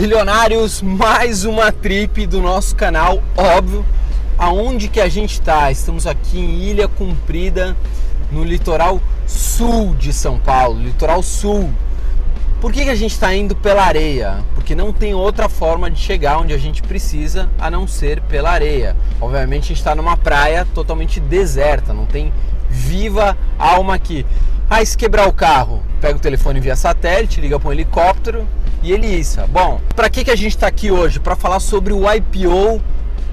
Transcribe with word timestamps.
Bilionários, 0.00 0.80
mais 0.80 1.44
uma 1.44 1.70
trip 1.70 2.26
do 2.26 2.40
nosso 2.40 2.74
canal, 2.74 3.22
óbvio. 3.36 3.84
Aonde 4.38 4.88
que 4.88 4.98
a 4.98 5.10
gente 5.10 5.34
está? 5.34 5.70
Estamos 5.70 6.06
aqui 6.06 6.38
em 6.38 6.62
Ilha 6.62 6.88
Comprida, 6.88 7.76
no 8.32 8.42
litoral 8.42 8.98
sul 9.26 9.94
de 9.94 10.10
São 10.10 10.38
Paulo, 10.38 10.82
litoral 10.82 11.22
sul. 11.22 11.68
Por 12.62 12.72
que, 12.72 12.84
que 12.84 12.88
a 12.88 12.94
gente 12.94 13.10
está 13.10 13.34
indo 13.34 13.54
pela 13.54 13.84
areia? 13.84 14.38
Porque 14.54 14.74
não 14.74 14.90
tem 14.90 15.12
outra 15.12 15.50
forma 15.50 15.90
de 15.90 16.00
chegar 16.00 16.38
onde 16.38 16.54
a 16.54 16.58
gente 16.58 16.80
precisa 16.80 17.50
a 17.58 17.70
não 17.70 17.86
ser 17.86 18.22
pela 18.22 18.52
areia. 18.52 18.96
Obviamente 19.20 19.64
a 19.64 19.68
gente 19.68 19.76
está 19.80 19.94
numa 19.94 20.16
praia 20.16 20.66
totalmente 20.74 21.20
deserta, 21.20 21.92
não 21.92 22.06
tem 22.06 22.32
viva 22.70 23.36
alma 23.58 23.96
aqui. 23.96 24.24
Ah, 24.70 24.82
se 24.82 24.96
quebrar 24.96 25.28
o 25.28 25.32
carro, 25.34 25.82
pega 26.00 26.16
o 26.16 26.20
telefone 26.20 26.58
via 26.58 26.74
satélite, 26.74 27.38
liga 27.38 27.60
para 27.60 27.68
um 27.68 27.72
helicóptero 27.72 28.48
e 28.82 28.92
ele 28.92 29.06
isso. 29.06 29.40
Bom, 29.48 29.80
para 29.94 30.08
que, 30.08 30.24
que 30.24 30.30
a 30.30 30.36
gente 30.36 30.56
está 30.56 30.66
aqui 30.66 30.90
hoje? 30.90 31.20
Para 31.20 31.36
falar 31.36 31.60
sobre 31.60 31.92
o 31.92 32.02
IPO 32.12 32.80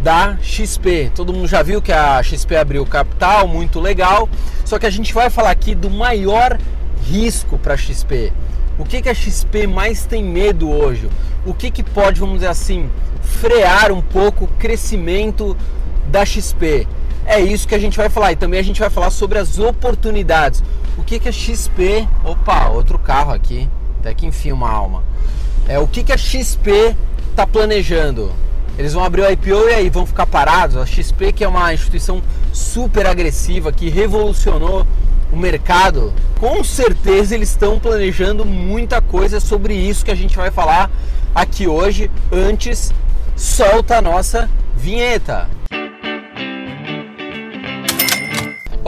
da 0.02 0.38
XP. 0.42 1.12
Todo 1.16 1.34
mundo 1.34 1.48
já 1.48 1.64
viu 1.64 1.82
que 1.82 1.92
a 1.92 2.22
XP 2.22 2.56
abriu 2.56 2.86
capital, 2.86 3.48
muito 3.48 3.80
legal. 3.80 4.30
Só 4.66 4.78
que 4.78 4.86
a 4.86 4.90
gente 4.90 5.14
vai 5.14 5.30
falar 5.30 5.52
aqui 5.52 5.74
do 5.74 5.90
maior 5.90 6.58
risco 7.04 7.58
para 7.58 7.74
a 7.74 7.78
XP 7.78 8.32
o 8.78 8.86
que, 8.86 9.02
que 9.02 9.10
a 9.10 9.14
XP 9.14 9.66
mais 9.66 10.06
tem 10.06 10.24
medo 10.24 10.70
hoje? 10.70 11.10
O 11.46 11.54
que, 11.54 11.72
que 11.72 11.84
pode, 11.84 12.20
vamos 12.20 12.36
dizer 12.36 12.48
assim, 12.48 12.90
frear 13.22 13.92
um 13.92 14.02
pouco 14.02 14.46
o 14.46 14.48
crescimento 14.48 15.58
da 16.10 16.24
XP? 16.24 16.88
É 17.26 17.40
isso 17.42 17.68
que 17.68 17.76
a 17.76 17.80
gente 17.80 17.98
vai 17.98 18.08
falar 18.08 18.34
e 18.34 18.36
também 18.36 18.60
a 18.60 18.64
gente 18.64 18.80
vai 18.80 18.90
falar 18.90 19.10
sobre 19.10 19.40
as 19.40 19.58
oportunidades. 19.58 20.64
O 20.98 21.04
que, 21.04 21.20
que 21.20 21.28
a 21.28 21.32
XP. 21.32 22.08
Opa, 22.24 22.70
outro 22.70 23.00
carro 23.00 23.34
aqui, 23.34 23.68
até 24.00 24.14
que 24.14 24.26
enfim 24.26 24.52
uma 24.52 24.70
alma. 24.70 25.04
É, 25.68 25.78
o 25.78 25.88
que, 25.88 26.04
que 26.04 26.14
a 26.14 26.18
XP 26.18 26.96
está 27.30 27.46
planejando? 27.46 28.32
Eles 28.78 28.94
vão 28.94 29.04
abrir 29.04 29.22
o 29.22 29.30
IPO 29.30 29.70
e 29.70 29.74
aí 29.74 29.90
vão 29.90 30.06
ficar 30.06 30.26
parados? 30.26 30.78
A 30.78 30.86
XP, 30.86 31.34
que 31.34 31.44
é 31.44 31.48
uma 31.48 31.74
instituição 31.74 32.22
super 32.54 33.06
agressiva 33.06 33.72
que 33.72 33.90
revolucionou 33.90 34.88
o 35.32 35.36
mercado, 35.36 36.14
com 36.40 36.64
certeza 36.64 37.36
eles 37.36 37.50
estão 37.50 37.80
planejando 37.80 38.46
muita 38.46 39.02
coisa 39.02 39.42
sobre 39.42 39.74
isso 39.74 40.06
que 40.06 40.12
a 40.12 40.16
gente 40.16 40.38
vai 40.38 40.52
falar 40.52 40.90
aqui 41.36 41.68
hoje. 41.68 42.10
Antes, 42.32 42.94
solta 43.36 43.98
a 43.98 44.02
nossa 44.02 44.50
vinheta. 44.76 45.50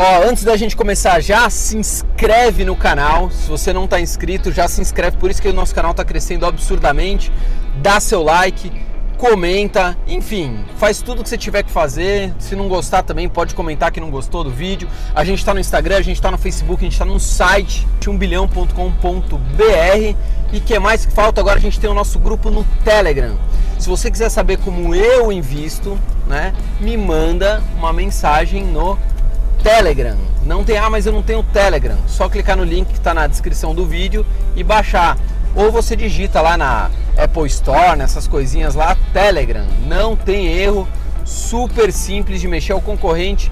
Ó, 0.02 0.23
antes 0.23 0.45
da 0.45 0.55
gente 0.55 0.78
começar, 0.78 1.19
já 1.19 1.50
se 1.50 1.75
inscreve 1.75 2.64
no 2.64 2.73
canal. 2.73 3.30
Se 3.30 3.50
você 3.50 3.73
não 3.73 3.83
está 3.83 4.00
inscrito, 4.00 4.50
já 4.50 4.66
se 4.66 4.80
inscreve. 4.80 5.17
Por 5.17 5.30
isso 5.30 5.41
que 5.41 5.50
o 5.50 5.53
nosso 5.53 5.75
canal 5.75 5.91
está 5.91 6.06
crescendo 6.06 6.45
absurdamente. 6.45 7.30
Dá 7.81 8.00
seu 8.00 8.23
like 8.23 8.72
comenta, 9.17 9.97
enfim, 10.08 10.64
faz 10.78 11.02
tudo 11.02 11.22
que 11.22 11.28
você 11.28 11.38
tiver 11.38 11.64
que 11.64 11.69
fazer. 11.69 12.33
Se 12.39 12.56
não 12.56 12.69
gostar 12.69 13.03
também, 13.03 13.28
pode 13.28 13.53
comentar 13.53 13.91
que 13.91 14.00
não 14.00 14.09
gostou 14.09 14.45
do 14.45 14.50
vídeo. 14.50 14.88
A 15.14 15.25
gente 15.25 15.39
está 15.39 15.53
no 15.53 15.59
Instagram, 15.59 15.97
a 15.97 16.02
gente 16.02 16.16
está 16.16 16.31
no 16.31 16.38
Facebook, 16.38 16.81
a 16.81 16.86
gente 16.86 16.94
está 16.94 17.03
no 17.03 17.19
site 17.19 17.86
1bilhão.com.br. 18.00 20.16
E 20.53 20.59
que 20.61 20.80
mais 20.80 21.06
que 21.06 21.11
falta? 21.11 21.41
Agora 21.41 21.58
a 21.58 21.61
gente 21.61 21.78
tem 21.78 21.89
o 21.89 21.94
nosso 21.94 22.17
grupo 22.17 22.50
no 22.50 22.63
Telegram. 22.86 23.38
Se 23.78 23.89
você 23.89 24.09
quiser 24.09 24.30
saber 24.30 24.59
como 24.59 24.95
eu 24.95 25.30
invisto, 25.34 26.00
né, 26.25 26.53
me 26.80 26.95
manda 26.95 27.61
uma 27.78 27.91
mensagem 27.91 28.63
no 28.63 28.97
Telegram. 29.64 30.18
Não 30.46 30.64
tem, 30.64 30.78
ah, 30.78 30.90
mas 30.90 31.06
eu 31.06 31.14
não 31.14 31.22
tenho 31.22 31.44
Telegram. 31.44 31.98
Só 32.08 32.28
clicar 32.28 32.58
no 32.58 32.64
link 32.64 32.88
que 32.88 32.94
está 32.94 33.14
na 33.14 33.28
descrição 33.28 33.76
do 33.76 33.86
vídeo 33.86 34.26
e 34.56 34.64
baixar. 34.64 35.18
Ou 35.56 35.72
você 35.72 35.96
digita 35.96 36.42
lá 36.42 36.58
na 36.58 36.90
Apple 37.18 37.48
Store, 37.48 37.98
nessas 37.98 38.28
coisinhas 38.28 38.76
lá, 38.76 38.96
Telegram. 39.12 39.66
Não 39.86 40.16
tem 40.16 40.48
erro, 40.48 40.88
super 41.26 41.92
simples 41.92 42.40
de 42.42 42.48
mexer, 42.48 42.72
é 42.72 42.76
o 42.76 42.82
concorrente 42.82 43.52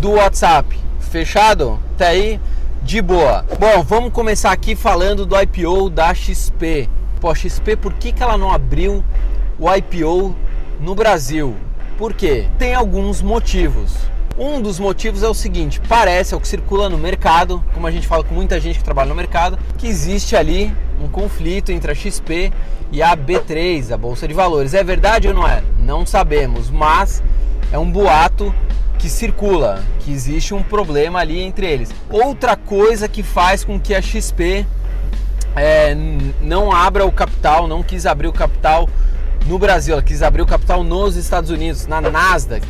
do 0.00 0.12
WhatsApp. 0.12 0.78
Fechado? 1.00 1.78
Tá 1.96 2.08
aí? 2.08 2.40
De 2.82 3.00
boa. 3.00 3.44
Bom, 3.58 3.82
vamos 3.82 4.12
começar 4.12 4.52
aqui 4.52 4.76
falando 4.76 5.24
do 5.24 5.34
IPO 5.40 5.90
da 5.90 6.14
XP. 6.14 6.88
Pô, 7.20 7.30
a 7.30 7.34
XP, 7.34 7.76
por 7.76 7.94
que, 7.94 8.12
que 8.12 8.22
ela 8.22 8.36
não 8.36 8.52
abriu 8.52 9.04
o 9.58 9.74
IPO 9.74 10.36
no 10.80 10.94
Brasil? 10.94 11.56
Por 11.96 12.12
quê? 12.12 12.46
Tem 12.58 12.74
alguns 12.74 13.22
motivos. 13.22 13.94
Um 14.38 14.60
dos 14.60 14.78
motivos 14.78 15.22
é 15.22 15.28
o 15.28 15.32
seguinte: 15.32 15.80
parece, 15.88 16.34
é 16.34 16.36
o 16.36 16.40
que 16.40 16.46
circula 16.46 16.90
no 16.90 16.98
mercado, 16.98 17.64
como 17.72 17.86
a 17.86 17.90
gente 17.90 18.06
fala 18.06 18.22
com 18.22 18.34
muita 18.34 18.60
gente 18.60 18.78
que 18.78 18.84
trabalha 18.84 19.08
no 19.08 19.14
mercado, 19.14 19.58
que 19.78 19.86
existe 19.86 20.36
ali 20.36 20.70
um 21.02 21.08
conflito 21.08 21.72
entre 21.72 21.90
a 21.90 21.94
XP 21.94 22.52
e 22.92 23.02
a 23.02 23.16
B3, 23.16 23.92
a 23.92 23.96
Bolsa 23.96 24.28
de 24.28 24.34
Valores. 24.34 24.74
É 24.74 24.84
verdade 24.84 25.28
ou 25.28 25.34
não 25.34 25.48
é? 25.48 25.62
Não 25.78 26.04
sabemos, 26.04 26.70
mas 26.70 27.22
é 27.72 27.78
um 27.78 27.90
boato 27.90 28.54
que 28.98 29.08
circula, 29.08 29.82
que 30.00 30.12
existe 30.12 30.52
um 30.52 30.62
problema 30.62 31.20
ali 31.20 31.40
entre 31.40 31.66
eles. 31.66 31.90
Outra 32.10 32.56
coisa 32.56 33.08
que 33.08 33.22
faz 33.22 33.64
com 33.64 33.80
que 33.80 33.94
a 33.94 34.02
XP 34.02 34.66
é, 35.54 35.96
não 36.42 36.70
abra 36.72 37.06
o 37.06 37.12
capital, 37.12 37.66
não 37.66 37.82
quis 37.82 38.04
abrir 38.04 38.28
o 38.28 38.32
capital 38.32 38.86
no 39.46 39.58
Brasil, 39.58 39.94
ela 39.94 40.02
quis 40.02 40.22
abrir 40.22 40.42
o 40.42 40.46
capital 40.46 40.82
nos 40.82 41.16
Estados 41.16 41.48
Unidos, 41.48 41.86
na 41.86 42.02
Nasdaq 42.02 42.66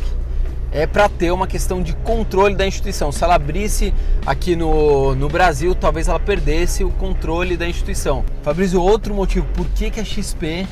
é 0.71 0.85
para 0.85 1.07
ter 1.07 1.31
uma 1.31 1.47
questão 1.47 1.81
de 1.81 1.93
controle 1.93 2.55
da 2.55 2.67
instituição. 2.67 3.11
Se 3.11 3.23
ela 3.23 3.35
abrisse 3.35 3.93
aqui 4.25 4.55
no, 4.55 5.15
no 5.15 5.29
Brasil, 5.29 5.73
talvez 5.73 6.07
ela 6.07 6.19
perdesse 6.19 6.83
o 6.83 6.89
controle 6.91 7.55
da 7.55 7.67
instituição. 7.67 8.23
Fabrício, 8.43 8.81
outro 8.81 9.13
motivo, 9.13 9.45
por 9.53 9.65
que, 9.69 9.89
que 9.89 9.99
a 9.99 10.05
XP 10.05 10.67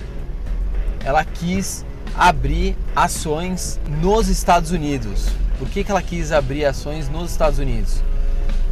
ela 1.04 1.24
quis 1.24 1.86
abrir 2.18 2.76
ações 2.96 3.80
nos 4.02 4.28
Estados 4.28 4.72
Unidos? 4.72 5.30
Por 5.58 5.70
que, 5.70 5.84
que 5.84 5.92
ela 5.92 6.02
quis 6.02 6.32
abrir 6.32 6.66
ações 6.66 7.10
nos 7.10 7.32
Estados 7.32 7.60
Unidos? 7.60 8.02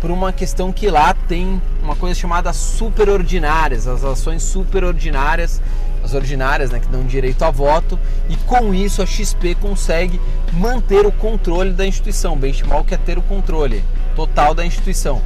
Por 0.01 0.11
uma 0.11 0.33
questão 0.33 0.73
que 0.73 0.89
lá 0.89 1.13
tem 1.13 1.61
uma 1.81 1.95
coisa 1.95 2.19
chamada 2.19 2.51
superordinárias, 2.51 3.87
as 3.87 4.03
ações 4.03 4.43
superordinárias 4.43 5.61
as 6.03 6.13
ordinárias, 6.13 6.69
né, 6.69 6.79
que 6.79 6.87
dão 6.87 7.03
direito 7.03 7.43
a 7.43 7.49
voto, 7.49 7.97
e 8.29 8.35
com 8.35 8.73
isso 8.73 9.01
a 9.01 9.05
XP 9.05 9.55
consegue 9.55 10.19
manter 10.51 11.05
o 11.05 11.11
controle 11.11 11.71
da 11.71 11.85
instituição. 11.85 12.37
Benchmark 12.37 12.91
é 12.91 12.97
ter 12.97 13.17
o 13.17 13.21
controle 13.21 13.83
total 14.15 14.53
da 14.53 14.65
instituição. 14.65 15.21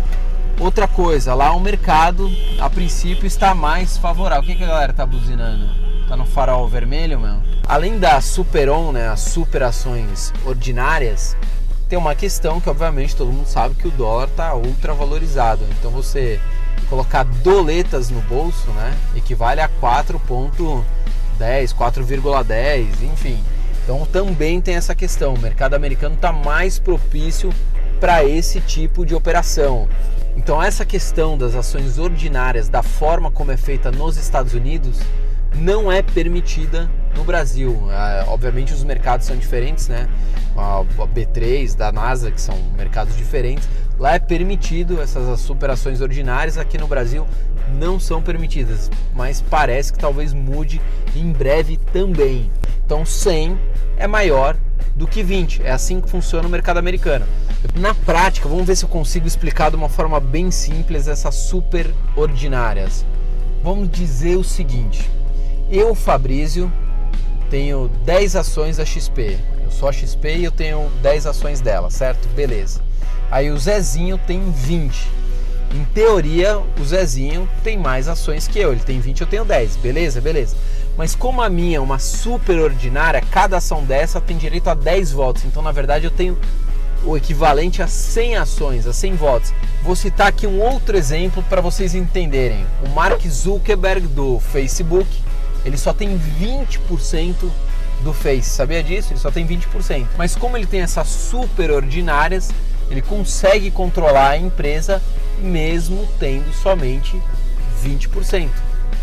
Outra 0.60 0.88
coisa, 0.88 1.34
lá 1.34 1.52
o 1.54 1.60
mercado, 1.60 2.30
a 2.60 2.70
princípio, 2.70 3.28
está 3.28 3.54
mais 3.54 3.98
favorável. 3.98 4.44
O 4.44 4.46
que, 4.46 4.56
que 4.56 4.64
a 4.64 4.68
galera 4.68 4.92
está 4.92 5.06
buzinando? 5.06 5.68
Tá 6.08 6.16
no 6.16 6.26
farol 6.26 6.68
vermelho, 6.68 7.20
meu? 7.20 7.38
Além 7.68 8.00
da 8.00 8.20
Superon, 8.22 8.92
né, 8.92 9.10
as 9.10 9.20
superações 9.20 10.32
ordinárias, 10.46 11.36
tem 11.90 11.98
uma 11.98 12.16
questão 12.16 12.60
que 12.60 12.70
obviamente 12.70 13.16
todo 13.16 13.32
mundo 13.32 13.48
sabe 13.48 13.76
que 13.76 13.88
o 13.88 13.92
dólar 13.92 14.28
está 14.28 14.56
ultra 14.56 14.94
valorizado. 14.94 15.64
Então 15.78 15.92
você 15.92 16.40
colocar 16.90 17.24
doletas 17.24 18.10
no 18.10 18.22
bolso, 18.22 18.70
né, 18.72 18.96
equivale 19.16 19.62
a 19.62 19.70
4.10, 19.70 20.84
4,10, 21.74 23.04
enfim. 23.04 23.44
Então 23.84 24.06
também 24.06 24.60
tem 24.60 24.76
essa 24.76 24.94
questão. 24.94 25.34
O 25.34 25.40
mercado 25.40 25.74
americano 25.74 26.16
está 26.16 26.32
mais 26.32 26.78
propício 26.78 27.50
para 28.00 28.24
esse 28.24 28.60
tipo 28.60 29.06
de 29.06 29.16
operação. 29.16 29.88
Então 30.36 30.62
essa 30.62 30.86
questão 30.86 31.38
das 31.38 31.56
ações 31.56 31.98
ordinárias, 31.98 32.70
da 32.70 32.84
forma 32.84 33.32
como 33.32 33.52
é 33.52 33.58
feita 33.58 33.92
nos 33.92 34.18
Estados 34.18 34.54
Unidos, 34.54 35.00
não 35.56 35.92
é 35.92 36.02
permitida 36.02 36.90
no 37.16 37.24
Brasil. 37.24 37.76
É, 37.92 38.26
obviamente 38.28 38.74
os 38.74 38.84
mercados 38.84 39.26
são 39.26 39.36
diferentes, 39.36 39.88
né? 39.88 40.08
A 40.56 40.84
B3, 41.14 41.76
da 41.76 41.92
NASA, 41.92 42.32
que 42.32 42.42
são 42.42 42.56
mercados 42.76 43.16
diferentes, 43.16 43.68
Lá 44.00 44.14
é 44.14 44.20
permitido 44.20 45.02
essas 45.02 45.40
superações 45.40 46.02
ordinárias, 46.02 46.58
aqui 46.58 46.78
no 46.78 46.88
Brasil 46.88 47.26
não 47.80 48.00
são 48.00 48.22
permitidas, 48.22 48.90
mas 49.14 49.42
parece 49.42 49.92
que 49.92 50.00
talvez 50.00 50.34
mude 50.34 50.82
em 51.16 51.32
breve 51.32 51.78
também. 51.92 52.50
Então 52.86 53.06
100 53.06 53.58
é 53.98 54.08
maior 54.08 54.56
do 54.96 55.08
que 55.08 55.22
20. 55.22 55.64
É 55.64 55.72
assim 55.72 56.00
que 56.00 56.10
funciona 56.10 56.48
o 56.48 56.52
mercado 56.52 56.78
americano. 56.78 57.26
Na 57.76 57.94
prática, 57.94 58.48
vamos 58.48 58.66
ver 58.66 58.76
se 58.76 58.86
eu 58.86 58.90
consigo 58.90 59.28
explicar 59.28 59.70
de 59.70 59.76
uma 59.76 59.90
forma 59.90 60.20
bem 60.20 60.52
simples 60.52 61.08
essas 61.08 61.36
super 61.36 61.94
ordinárias. 62.16 63.06
Vamos 63.64 63.90
dizer 63.90 64.38
o 64.38 64.44
seguinte: 64.44 65.10
eu, 65.70 65.94
Fabrício, 65.94 66.72
tenho 67.50 67.90
10 68.06 68.36
ações 68.36 68.78
da 68.78 68.86
XP. 68.86 69.38
Eu 69.64 69.72
sou 69.72 69.90
a 69.90 69.92
XP 69.92 70.38
e 70.38 70.44
eu 70.46 70.52
tenho 70.52 70.90
10 71.02 71.26
ações 71.26 71.62
dela, 71.62 71.90
certo? 71.90 72.28
Beleza. 72.30 72.87
Aí 73.30 73.52
o 73.52 73.58
Zezinho 73.58 74.18
tem 74.18 74.52
20. 74.52 75.08
Em 75.74 75.84
teoria, 75.94 76.58
o 76.58 76.86
Zezinho 76.86 77.48
tem 77.64 77.78
mais 77.78 78.08
ações 78.08 78.48
que 78.48 78.58
eu. 78.58 78.72
Ele 78.72 78.82
tem 78.82 79.00
20, 79.00 79.22
eu 79.22 79.28
tenho 79.28 79.44
10. 79.44 79.76
Beleza? 79.78 80.22
Beleza. 80.22 80.56
Mas 80.98 81.14
como 81.14 81.42
a 81.42 81.50
minha 81.50 81.78
é 81.78 81.80
uma 81.80 82.00
super 82.00 82.58
ordinária, 82.60 83.22
cada 83.22 83.58
ação 83.58 83.84
dessa 83.84 84.20
tem 84.20 84.38
direito 84.38 84.70
a 84.70 84.74
10 84.74 85.12
votos. 85.12 85.46
Então, 85.46 85.62
na 85.62 85.72
verdade, 85.72 86.06
eu 86.06 86.12
tenho 86.12 86.38
o 87.06 87.16
equivalente 87.16 87.82
a 87.82 87.88
100 87.88 88.38
ações, 88.38 88.88
a 88.88 88.94
100 88.94 89.16
votos. 89.16 89.54
Vou 89.84 89.96
citar 89.96 90.28
aqui 90.28 90.48
um 90.48 90.60
outro 90.60 90.98
exemplo 90.98 91.44
para 91.44 91.62
vocês 91.62 91.94
entenderem. 91.94 92.66
O 92.84 92.90
Mark 92.90 93.22
Zuckerberg 93.28 94.08
do 94.08 94.40
Facebook, 94.40 95.08
ele 95.64 95.78
só 95.78 95.94
tem 95.94 96.20
20% 96.40 97.36
do 98.04 98.14
Face. 98.14 98.50
Sabia 98.50 98.82
disso? 98.82 99.14
Ele 99.14 99.20
só 99.20 99.30
tem 99.30 99.46
20%. 99.46 100.06
Mas 100.18 100.36
como 100.36 100.58
ele 100.58 100.66
tem 100.66 100.82
essas 100.82 101.08
super 101.08 101.72
ordinárias, 101.72 102.50
ele 102.90 103.02
consegue 103.02 103.72
controlar 103.72 104.30
a 104.30 104.38
empresa 104.38 105.02
mesmo 105.40 106.08
tendo 106.20 106.52
somente 106.54 107.22
20%. 107.84 108.50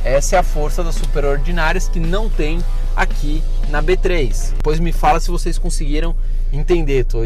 Essa 0.05 0.37
é 0.37 0.39
a 0.39 0.43
força 0.43 0.83
das 0.83 0.97
superordinárias 0.97 1.89
que 1.89 1.99
não 1.99 2.29
tem 2.29 2.63
aqui 2.95 3.43
na 3.71 3.83
B3. 3.83 4.53
Depois 4.57 4.79
me 4.79 4.93
fala 4.93 5.21
se 5.21 5.31
vocês 5.31 5.59
conseguiram 5.59 6.15
entender. 6.53 7.01
Estou 7.01 7.25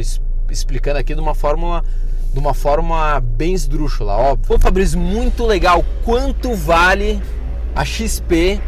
explicando 0.50 0.98
aqui 0.98 1.14
de 1.14 1.20
uma 1.20 1.34
fórmula 1.34 1.84
de 2.32 2.38
uma 2.38 2.52
forma 2.52 3.20
bem 3.20 3.54
esdrúxula, 3.54 4.12
óbvio. 4.12 4.46
Pô, 4.46 4.58
Fabrício, 4.58 4.98
muito 4.98 5.46
legal. 5.46 5.84
Quanto 6.04 6.54
vale 6.54 7.20
a 7.74 7.84
XP 7.84 8.60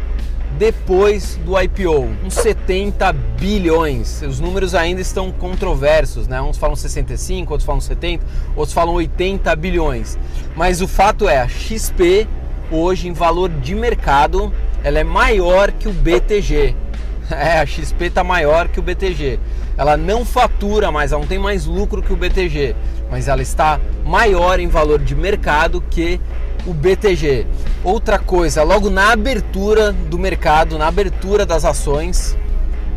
depois 0.57 1.39
do 1.45 1.59
IPO? 1.59 2.09
Uns 2.23 2.33
70 2.35 3.11
bilhões. 3.39 4.21
Os 4.21 4.39
números 4.39 4.75
ainda 4.75 5.01
estão 5.01 5.31
controversos, 5.31 6.27
né? 6.27 6.41
Uns 6.41 6.57
falam 6.57 6.75
65, 6.75 7.51
outros 7.51 7.65
falam 7.65 7.81
70, 7.81 8.23
outros 8.55 8.73
falam 8.73 8.93
80 8.93 9.55
bilhões. 9.55 10.17
Mas 10.55 10.81
o 10.81 10.87
fato 10.87 11.27
é, 11.27 11.39
a 11.39 11.47
XP 11.47 12.27
hoje 12.71 13.07
em 13.07 13.13
valor 13.13 13.49
de 13.49 13.75
mercado, 13.75 14.51
ela 14.83 14.99
é 14.99 15.03
maior 15.03 15.71
que 15.71 15.87
o 15.87 15.93
BTG. 15.93 16.75
É, 17.31 17.59
a 17.59 17.65
XP 17.65 18.07
está 18.07 18.25
maior 18.25 18.67
que 18.67 18.77
o 18.77 18.83
BTG. 18.83 19.39
Ela 19.77 19.95
não 19.95 20.25
fatura 20.25 20.91
mais, 20.91 21.13
ela 21.13 21.21
não 21.21 21.27
tem 21.27 21.39
mais 21.39 21.65
lucro 21.65 22.03
que 22.03 22.11
o 22.11 22.15
BTG, 22.17 22.75
mas 23.09 23.29
ela 23.29 23.41
está 23.41 23.79
maior 24.05 24.59
em 24.59 24.67
valor 24.67 24.99
de 24.99 25.15
mercado 25.15 25.81
que 25.89 26.19
o 26.65 26.73
BTG. 26.73 27.47
Outra 27.83 28.19
coisa, 28.19 28.63
logo 28.63 28.89
na 28.89 29.11
abertura 29.11 29.91
do 29.91 30.17
mercado, 30.19 30.77
na 30.77 30.87
abertura 30.87 31.45
das 31.45 31.65
ações, 31.65 32.37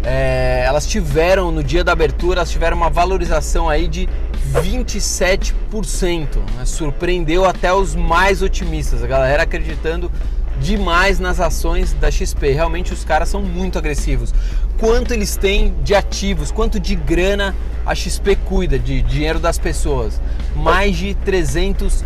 é, 0.02 0.62
elas 0.66 0.86
tiveram, 0.86 1.50
no 1.50 1.64
dia 1.64 1.82
da 1.82 1.92
abertura, 1.92 2.40
elas 2.40 2.50
tiveram 2.50 2.76
uma 2.76 2.90
valorização 2.90 3.68
aí 3.68 3.88
de 3.88 4.08
27%. 4.52 6.36
Né? 6.56 6.64
Surpreendeu 6.64 7.44
até 7.44 7.72
os 7.72 7.94
mais 7.94 8.42
otimistas, 8.42 9.02
a 9.02 9.06
galera 9.06 9.42
acreditando 9.44 10.10
demais 10.60 11.18
nas 11.18 11.40
ações 11.40 11.94
da 11.94 12.10
XP. 12.10 12.52
Realmente 12.52 12.92
os 12.92 13.04
caras 13.04 13.28
são 13.28 13.42
muito 13.42 13.78
agressivos. 13.78 14.34
Quanto 14.78 15.14
eles 15.14 15.36
têm 15.36 15.74
de 15.82 15.94
ativos, 15.94 16.52
quanto 16.52 16.78
de 16.78 16.94
grana 16.94 17.54
a 17.86 17.94
XP 17.94 18.36
cuida 18.36 18.78
de 18.78 19.02
dinheiro 19.02 19.38
das 19.38 19.58
pessoas? 19.58 20.20
Mais 20.54 20.96
de 20.96 21.14
300 21.14 22.04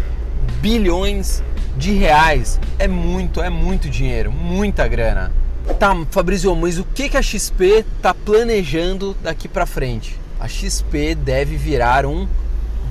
bilhões 0.60 1.42
de 1.78 1.92
reais. 1.92 2.60
É 2.78 2.88
muito, 2.88 3.40
é 3.40 3.48
muito 3.48 3.88
dinheiro, 3.88 4.32
muita 4.32 4.86
grana. 4.88 5.30
Tá, 5.78 5.96
Fabrício, 6.10 6.54
mas 6.56 6.78
o 6.78 6.84
que, 6.84 7.08
que 7.08 7.16
a 7.16 7.22
XP 7.22 7.84
está 7.96 8.12
planejando 8.12 9.16
daqui 9.22 9.46
para 9.46 9.64
frente? 9.64 10.18
A 10.40 10.48
XP 10.48 11.14
deve 11.14 11.56
virar 11.56 12.04
um 12.04 12.26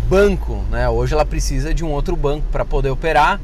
banco, 0.07 0.63
né? 0.71 0.87
Hoje 0.87 1.13
ela 1.13 1.25
precisa 1.25 1.73
de 1.73 1.83
um 1.83 1.91
outro 1.91 2.15
banco 2.15 2.45
para 2.49 2.63
poder 2.63 2.89
operar, 2.89 3.41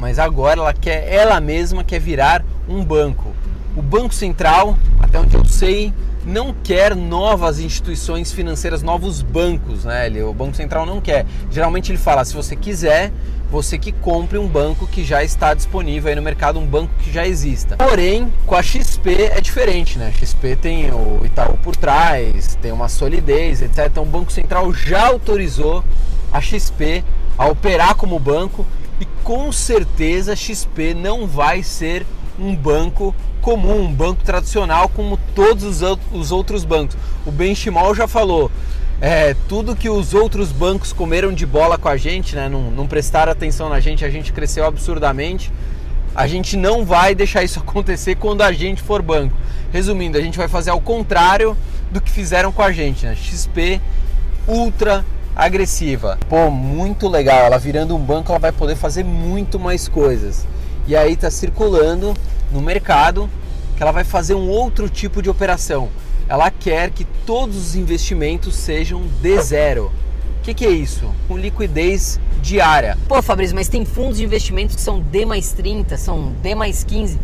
mas 0.00 0.18
agora 0.18 0.58
ela 0.58 0.72
quer, 0.72 1.06
ela 1.12 1.38
mesma 1.40 1.84
quer 1.84 2.00
virar 2.00 2.42
um 2.66 2.82
banco. 2.82 3.34
O 3.76 3.82
Banco 3.82 4.14
Central, 4.14 4.76
até 4.98 5.20
onde 5.20 5.36
eu 5.36 5.44
sei, 5.44 5.92
não 6.24 6.54
quer 6.54 6.96
novas 6.96 7.60
instituições 7.60 8.32
financeiras, 8.32 8.82
novos 8.82 9.20
bancos, 9.22 9.84
né? 9.84 10.06
Ele, 10.06 10.22
o 10.22 10.32
Banco 10.32 10.56
Central 10.56 10.86
não 10.86 11.00
quer. 11.00 11.26
Geralmente 11.50 11.92
ele 11.92 11.98
fala, 11.98 12.24
se 12.24 12.34
você 12.34 12.56
quiser, 12.56 13.12
você 13.50 13.78
que 13.78 13.92
compre 13.92 14.38
um 14.38 14.46
banco 14.46 14.86
que 14.86 15.04
já 15.04 15.22
está 15.22 15.52
disponível 15.52 16.08
aí 16.08 16.16
no 16.16 16.22
mercado, 16.22 16.58
um 16.58 16.66
banco 16.66 16.92
que 17.00 17.12
já 17.12 17.26
exista. 17.26 17.76
Porém, 17.76 18.32
com 18.46 18.54
a 18.54 18.62
XP 18.62 19.24
é 19.24 19.40
diferente, 19.40 19.98
né? 19.98 20.08
A 20.14 20.18
XP 20.18 20.56
tem 20.56 20.90
o 20.90 21.20
Itaú 21.24 21.58
por 21.62 21.76
trás, 21.76 22.56
tem 22.62 22.72
uma 22.72 22.88
solidez, 22.88 23.60
etc. 23.60 23.86
Então 23.86 24.02
o 24.02 24.06
Banco 24.06 24.32
Central 24.32 24.72
já 24.72 25.08
autorizou 25.08 25.84
a 26.32 26.40
XP 26.40 27.04
a 27.36 27.46
operar 27.46 27.94
como 27.94 28.18
banco 28.18 28.66
e 29.00 29.06
com 29.24 29.50
certeza 29.50 30.36
XP 30.36 30.94
não 30.94 31.26
vai 31.26 31.62
ser 31.62 32.06
um 32.38 32.54
banco 32.54 33.14
comum, 33.40 33.86
um 33.86 33.92
banco 33.92 34.22
tradicional 34.22 34.88
como 34.88 35.18
todos 35.34 35.82
os 36.12 36.30
outros 36.30 36.64
bancos. 36.64 36.96
O 37.24 37.32
Benchimol 37.32 37.94
já 37.94 38.06
falou, 38.06 38.50
é, 39.00 39.34
tudo 39.48 39.74
que 39.74 39.88
os 39.88 40.12
outros 40.12 40.52
bancos 40.52 40.92
comeram 40.92 41.32
de 41.32 41.46
bola 41.46 41.78
com 41.78 41.88
a 41.88 41.96
gente, 41.96 42.36
né, 42.36 42.48
não, 42.48 42.70
não 42.70 42.86
prestaram 42.86 43.32
atenção 43.32 43.68
na 43.70 43.80
gente, 43.80 44.04
a 44.04 44.10
gente 44.10 44.32
cresceu 44.32 44.66
absurdamente. 44.66 45.50
A 46.14 46.26
gente 46.26 46.56
não 46.56 46.84
vai 46.84 47.14
deixar 47.14 47.42
isso 47.42 47.60
acontecer 47.66 48.16
quando 48.16 48.42
a 48.42 48.52
gente 48.52 48.82
for 48.82 49.00
banco. 49.00 49.34
Resumindo, 49.72 50.18
a 50.18 50.20
gente 50.20 50.36
vai 50.36 50.48
fazer 50.48 50.70
ao 50.70 50.80
contrário 50.80 51.56
do 51.90 52.00
que 52.00 52.10
fizeram 52.10 52.52
com 52.52 52.62
a 52.62 52.72
gente, 52.72 53.06
né? 53.06 53.14
XP 53.14 53.80
ultra 54.46 55.04
agressiva. 55.40 56.18
Pô, 56.28 56.50
muito 56.50 57.08
legal. 57.08 57.38
Ela 57.38 57.58
virando 57.58 57.96
um 57.96 57.98
banco, 57.98 58.30
ela 58.30 58.38
vai 58.38 58.52
poder 58.52 58.76
fazer 58.76 59.04
muito 59.04 59.58
mais 59.58 59.88
coisas. 59.88 60.46
E 60.86 60.94
aí 60.94 61.16
tá 61.16 61.30
circulando 61.30 62.14
no 62.52 62.60
mercado 62.60 63.28
que 63.76 63.82
ela 63.82 63.92
vai 63.92 64.04
fazer 64.04 64.34
um 64.34 64.48
outro 64.48 64.88
tipo 64.88 65.22
de 65.22 65.30
operação. 65.30 65.88
Ela 66.28 66.50
quer 66.50 66.90
que 66.90 67.04
todos 67.24 67.56
os 67.56 67.74
investimentos 67.74 68.54
sejam 68.54 69.02
de 69.22 69.40
zero. 69.40 69.90
O 70.38 70.42
que, 70.42 70.54
que, 70.54 70.66
é 70.66 70.70
isso? 70.70 71.10
Com 71.26 71.36
liquidez 71.36 72.20
diária. 72.42 72.96
Pô, 73.08 73.20
Fabrício, 73.22 73.54
mas 73.54 73.68
tem 73.68 73.84
fundos 73.84 74.18
de 74.18 74.24
investimentos 74.24 74.74
que 74.76 74.80
são 74.80 75.00
D 75.00 75.24
mais 75.24 75.52
30, 75.52 75.96
são 75.96 76.32
D 76.42 76.54
mais 76.54 76.84
15. 76.84 77.18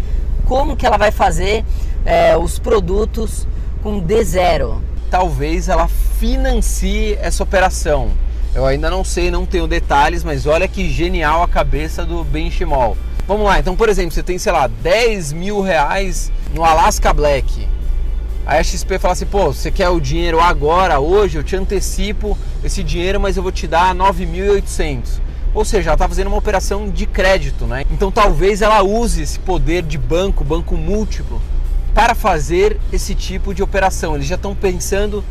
Como 0.44 0.76
que 0.76 0.86
ela 0.86 0.96
vai 0.96 1.10
fazer 1.10 1.64
é, 2.04 2.36
os 2.36 2.58
produtos 2.58 3.46
com 3.82 3.98
D 3.98 4.22
zero? 4.24 4.82
Talvez 5.10 5.68
ela 5.68 5.88
financie 5.88 7.16
essa 7.20 7.42
operação. 7.42 8.10
Eu 8.54 8.64
ainda 8.64 8.88
não 8.90 9.04
sei, 9.04 9.30
não 9.30 9.44
tenho 9.44 9.66
detalhes, 9.66 10.24
mas 10.24 10.46
olha 10.46 10.66
que 10.66 10.88
genial 10.88 11.42
a 11.42 11.48
cabeça 11.48 12.04
do 12.04 12.24
Benchimol. 12.24 12.96
Vamos 13.28 13.44
lá, 13.44 13.58
então, 13.58 13.76
por 13.76 13.88
exemplo, 13.88 14.12
você 14.12 14.22
tem, 14.22 14.38
sei 14.38 14.52
lá, 14.52 14.66
10 14.66 15.32
mil 15.32 15.60
reais 15.60 16.30
no 16.54 16.64
Alaska 16.64 17.12
Black. 17.12 17.68
Aí 18.46 18.60
a 18.60 18.62
XP 18.62 18.98
fala 18.98 19.12
assim, 19.12 19.26
pô, 19.26 19.52
você 19.52 19.70
quer 19.72 19.88
o 19.88 20.00
dinheiro 20.00 20.40
agora, 20.40 21.00
hoje, 21.00 21.36
eu 21.36 21.42
te 21.42 21.56
antecipo 21.56 22.38
esse 22.62 22.84
dinheiro, 22.84 23.18
mas 23.18 23.36
eu 23.36 23.42
vou 23.42 23.50
te 23.50 23.66
dar 23.66 23.94
9.800. 23.94 25.20
Ou 25.52 25.64
seja, 25.64 25.88
ela 25.88 25.94
está 25.94 26.08
fazendo 26.08 26.28
uma 26.28 26.36
operação 26.36 26.88
de 26.88 27.06
crédito, 27.06 27.64
né? 27.64 27.84
Então 27.90 28.12
talvez 28.12 28.62
ela 28.62 28.82
use 28.82 29.22
esse 29.22 29.38
poder 29.38 29.82
de 29.82 29.98
banco, 29.98 30.44
banco 30.44 30.76
múltiplo, 30.76 31.40
para 31.96 32.14
fazer 32.14 32.78
esse 32.92 33.14
tipo 33.14 33.54
de 33.54 33.62
operação. 33.62 34.14
Eles 34.14 34.26
já 34.26 34.34
estão 34.34 34.54
pensando 34.54 35.24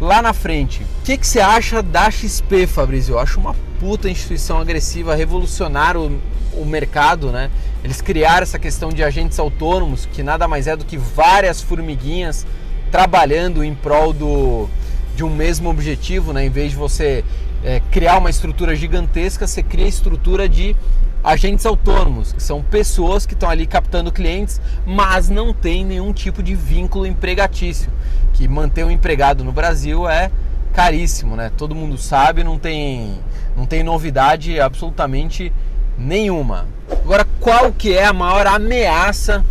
lá 0.00 0.22
na 0.22 0.32
frente. 0.32 0.84
O 0.84 1.04
que, 1.04 1.18
que 1.18 1.26
você 1.26 1.40
acha 1.40 1.82
da 1.82 2.08
XP, 2.08 2.68
Fabrício? 2.68 3.14
Eu 3.14 3.18
acho 3.18 3.40
uma 3.40 3.52
puta 3.80 4.08
instituição 4.08 4.60
agressiva, 4.60 5.16
revolucionar 5.16 5.96
o, 5.96 6.20
o 6.52 6.64
mercado, 6.64 7.32
né? 7.32 7.50
Eles 7.82 8.00
criaram 8.00 8.44
essa 8.44 8.60
questão 8.60 8.90
de 8.90 9.02
agentes 9.02 9.40
autônomos, 9.40 10.06
que 10.06 10.22
nada 10.22 10.46
mais 10.46 10.68
é 10.68 10.76
do 10.76 10.84
que 10.84 10.96
várias 10.96 11.60
formiguinhas 11.60 12.46
trabalhando 12.92 13.64
em 13.64 13.74
prol 13.74 14.12
do, 14.12 14.68
de 15.16 15.24
um 15.24 15.30
mesmo 15.30 15.68
objetivo, 15.68 16.32
né? 16.32 16.46
Em 16.46 16.50
vez 16.50 16.70
de 16.70 16.76
você 16.76 17.24
é, 17.64 17.82
criar 17.90 18.18
uma 18.18 18.30
estrutura 18.30 18.76
gigantesca, 18.76 19.48
você 19.48 19.64
cria 19.64 19.86
a 19.86 19.88
estrutura 19.88 20.48
de 20.48 20.76
agentes 21.24 21.64
autônomos, 21.64 22.32
que 22.32 22.42
são 22.42 22.62
pessoas 22.62 23.24
que 23.24 23.32
estão 23.32 23.48
ali 23.48 23.66
captando 23.66 24.12
clientes, 24.12 24.60
mas 24.84 25.30
não 25.30 25.54
tem 25.54 25.82
nenhum 25.82 26.12
tipo 26.12 26.42
de 26.42 26.54
vínculo 26.54 27.06
empregatício. 27.06 27.90
Que 28.34 28.46
manter 28.46 28.84
um 28.84 28.90
empregado 28.90 29.42
no 29.42 29.50
Brasil 29.50 30.06
é 30.06 30.30
caríssimo, 30.74 31.34
né? 31.34 31.50
Todo 31.56 31.74
mundo 31.74 31.96
sabe, 31.96 32.44
não 32.44 32.58
tem, 32.58 33.18
não 33.56 33.64
tem 33.64 33.82
novidade 33.82 34.60
absolutamente 34.60 35.50
nenhuma. 35.96 36.66
Agora, 36.90 37.26
qual 37.40 37.72
que 37.72 37.96
é 37.96 38.04
a 38.04 38.12
maior 38.12 38.46
ameaça 38.46 39.42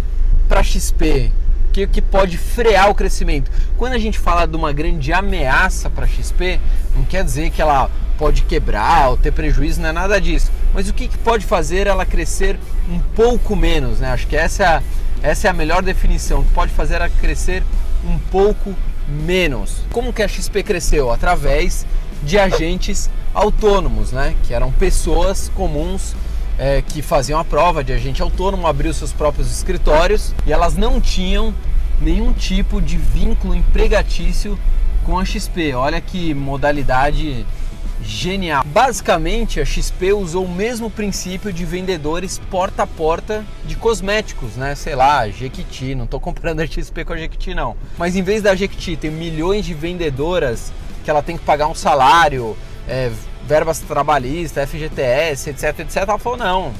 para 0.48 0.60
a 0.60 0.64
XP? 0.64 1.32
Que, 1.72 1.88
que 1.88 2.02
pode 2.04 2.38
frear 2.38 2.92
o 2.92 2.94
crescimento? 2.94 3.50
Quando 3.78 3.94
a 3.94 3.98
gente 3.98 4.20
fala 4.20 4.46
de 4.46 4.56
uma 4.56 4.72
grande 4.72 5.12
ameaça 5.12 5.90
para 5.90 6.06
a 6.06 6.08
XP, 6.08 6.60
não 6.96 7.04
quer 7.04 7.24
dizer 7.24 7.50
que 7.50 7.62
ela 7.62 7.90
pode 8.18 8.44
quebrar 8.44 9.10
ou 9.10 9.18
ter 9.18 9.32
prejuízo, 9.32 9.82
não 9.82 9.90
é 9.90 9.92
nada 9.92 10.22
disso. 10.22 10.52
Mas 10.74 10.90
o 10.90 10.94
que, 10.94 11.08
que 11.08 11.18
pode 11.18 11.46
fazer 11.46 11.88
ela 11.88 12.06
crescer 12.06 12.60
um 12.90 13.00
pouco 13.16 13.56
menos? 13.56 14.00
Né? 14.00 14.12
Acho 14.12 14.28
que 14.28 14.36
essa, 14.36 14.82
é 15.22 15.30
essa 15.30 15.48
é 15.48 15.52
a 15.52 15.54
melhor 15.54 15.82
definição. 15.82 16.44
Pode 16.54 16.72
fazer 16.72 16.96
ela 16.96 17.10
crescer 17.10 17.64
um 18.04 18.18
pouco 18.18 18.74
menos. 19.08 19.84
Como 19.92 20.12
que 20.12 20.24
a 20.24 20.28
XP 20.28 20.64
cresceu? 20.64 21.12
Através 21.12 21.86
de 22.24 22.40
agentes 22.40 23.10
autônomos, 23.34 24.12
né? 24.12 24.36
que 24.44 24.54
eram 24.54 24.72
pessoas 24.72 25.52
comuns 25.54 26.16
é, 26.58 26.82
que 26.82 27.02
faziam 27.02 27.40
a 27.40 27.46
prova 27.46 27.84
de 27.84 27.94
agente 27.94 28.22
autônomo, 28.22 28.68
abriu 28.68 28.94
seus 28.94 29.12
próprios 29.12 29.52
escritórios 29.52 30.34
e 30.46 30.54
elas 30.54 30.76
não 30.76 31.00
tinham 31.02 31.54
nenhum 32.02 32.34
tipo 32.34 32.82
de 32.82 32.98
vínculo 32.98 33.56
empregatício 33.56 34.58
com 35.04 35.20
a 35.20 35.26
XP. 35.26 35.74
Olha 35.74 36.00
que 36.02 36.34
modalidade 36.34 37.46
genial. 38.04 38.64
Basicamente, 38.66 39.60
a 39.60 39.66
XP 39.66 40.14
usou 40.14 40.46
o 40.46 40.50
mesmo 40.50 40.90
princípio 40.90 41.52
de 41.52 41.66
vendedores 41.66 42.40
porta 42.52 42.84
a 42.84 42.88
porta 42.88 43.44
de 43.66 43.76
cosméticos, 43.76 44.56
né? 44.56 44.76
Sei 44.76 44.96
lá, 44.96 45.28
Jequiti, 45.30 45.96
não 45.96 46.06
estou 46.06 46.20
comparando 46.20 46.62
a 46.62 46.68
XP 46.68 47.06
com 47.06 47.14
a 47.14 47.18
Jequiti 47.18 47.54
não. 47.54 47.76
Mas 47.98 48.16
em 48.16 48.22
vez 48.22 48.42
da 48.42 48.56
Jequiti 48.56 48.98
ter 48.98 49.12
milhões 49.12 49.66
de 49.66 49.74
vendedoras 49.74 50.72
que 51.04 51.10
ela 51.10 51.22
tem 51.22 51.38
que 51.38 51.44
pagar 51.44 51.68
um 51.68 51.76
salário, 51.76 52.56
é, 52.88 53.12
verbas 53.48 53.80
trabalhistas, 53.80 54.70
FGTS, 54.70 55.50
etc, 55.50 55.80
etc, 55.80 55.98
ela 55.98 56.18
falou 56.18 56.38
não. 56.38 56.74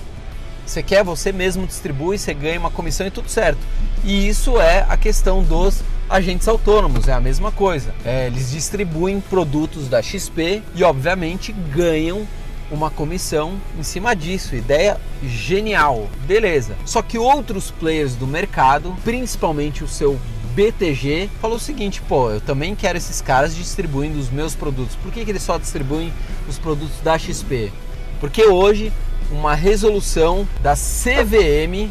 Você 0.66 0.82
quer, 0.82 1.04
você 1.04 1.32
mesmo 1.32 1.68
distribui, 1.68 2.18
você 2.18 2.34
ganha 2.34 2.60
uma 2.60 2.72
comissão 2.72 3.06
e 3.06 3.12
tudo 3.12 3.30
certo. 3.30 3.60
E 4.04 4.28
isso 4.28 4.60
é 4.60 4.86
a 4.88 4.96
questão 4.96 5.44
dos 5.44 5.84
agentes 6.10 6.48
autônomos, 6.48 7.08
é 7.08 7.14
a 7.14 7.20
mesma 7.20 7.52
coisa. 7.52 7.94
É, 8.06 8.28
eles 8.28 8.52
distribuem 8.52 9.20
produtos 9.20 9.88
da 9.88 10.02
XP 10.02 10.62
e, 10.76 10.84
obviamente, 10.84 11.52
ganham 11.52 12.28
uma 12.72 12.90
comissão 12.90 13.54
em 13.78 13.84
cima 13.84 14.16
disso. 14.16 14.56
Ideia 14.56 15.00
genial, 15.24 16.10
beleza. 16.26 16.76
Só 16.86 17.02
que 17.02 17.18
outros 17.18 17.72
players 17.72 18.16
do 18.16 18.28
mercado, 18.28 18.96
principalmente 19.04 19.84
o 19.84 19.88
seu 19.88 20.20
BTG, 20.56 21.30
falou 21.42 21.58
o 21.58 21.60
seguinte: 21.60 22.02
pô, 22.02 22.32
eu 22.32 22.42
também 22.42 22.76
quero 22.76 22.98
esses 22.98 23.22
caras 23.22 23.56
distribuindo 23.56 24.20
os 24.20 24.30
meus 24.30 24.56
produtos. 24.56 24.96
Por 24.96 25.12
que, 25.12 25.24
que 25.24 25.32
eles 25.32 25.44
só 25.44 25.58
distribuem 25.58 26.12
os 26.48 26.58
produtos 26.58 27.00
da 27.02 27.18
XP? 27.18 27.72
Porque 28.20 28.46
hoje 28.46 28.92
uma 29.32 29.56
resolução 29.56 30.48
da 30.62 30.76
CVM 30.76 31.90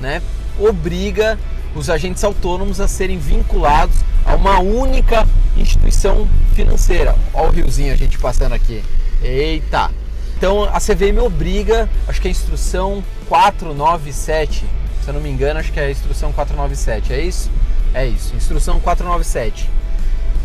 né, 0.00 0.22
obriga 0.58 1.38
os 1.74 1.90
agentes 1.90 2.22
autônomos 2.24 2.80
a 2.80 2.88
serem 2.88 3.18
vinculados 3.18 3.96
a 4.24 4.34
uma 4.34 4.60
única 4.60 5.26
instituição 5.56 6.28
financeira. 6.54 7.14
Olha 7.32 7.48
o 7.48 7.52
riozinho 7.52 7.92
a 7.92 7.96
gente 7.96 8.18
passando 8.18 8.52
aqui. 8.52 8.82
Eita! 9.22 9.90
Então 10.36 10.64
a 10.64 10.80
CVM 10.80 11.18
obriga, 11.24 11.88
acho 12.06 12.20
que 12.20 12.28
é 12.28 12.30
a 12.30 12.32
instrução 12.32 13.02
497, 13.28 14.64
se 15.02 15.08
eu 15.08 15.14
não 15.14 15.20
me 15.20 15.30
engano, 15.30 15.60
acho 15.60 15.72
que 15.72 15.80
é 15.80 15.86
a 15.86 15.90
instrução 15.90 16.32
497, 16.32 17.12
é 17.12 17.20
isso? 17.20 17.50
É 17.92 18.06
isso, 18.06 18.34
instrução 18.34 18.80
497. 18.80 19.70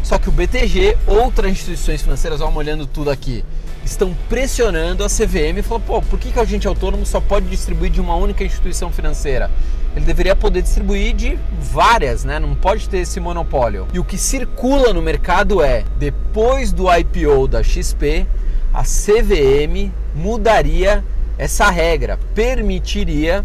Só 0.04 0.18
que 0.18 0.30
o 0.30 0.32
BTG, 0.32 0.98
outras 1.08 1.52
instituições 1.52 2.02
financeiras, 2.02 2.40
vamos 2.40 2.56
olhando 2.58 2.86
tudo 2.86 3.10
aqui, 3.10 3.44
estão 3.90 4.16
pressionando 4.28 5.04
a 5.04 5.08
CVM 5.08 5.58
e 5.58 5.62
falando, 5.62 5.84
pô, 5.84 6.02
por 6.02 6.20
que, 6.20 6.32
que 6.32 6.38
o 6.38 6.42
agente 6.42 6.68
autônomo 6.68 7.06
só 7.06 7.20
pode 7.20 7.48
distribuir 7.48 7.92
de 7.92 8.00
uma 8.00 8.16
única 8.16 8.44
instituição 8.44 8.92
financeira? 8.92 9.50
Ele 9.96 10.06
deveria 10.06 10.36
poder 10.36 10.62
distribuir 10.62 11.16
de 11.16 11.38
várias, 11.60 12.24
né? 12.24 12.40
Não 12.40 12.54
pode 12.54 12.88
ter 12.88 13.00
esse 13.00 13.20
monopólio. 13.20 13.88
E 13.92 14.00
o 14.00 14.04
que 14.04 14.18
circula 14.18 14.94
no 14.94 15.02
mercado 15.02 15.64
é, 15.64 15.84
depois 15.98 16.72
do 16.72 16.86
IPO 16.94 17.48
da 17.48 17.64
XP, 17.64 18.28
a 18.72 18.84
CVM 18.84 19.92
mudaria 20.16 21.04
essa 21.38 21.70
regra, 21.70 22.20
permitiria 22.36 23.44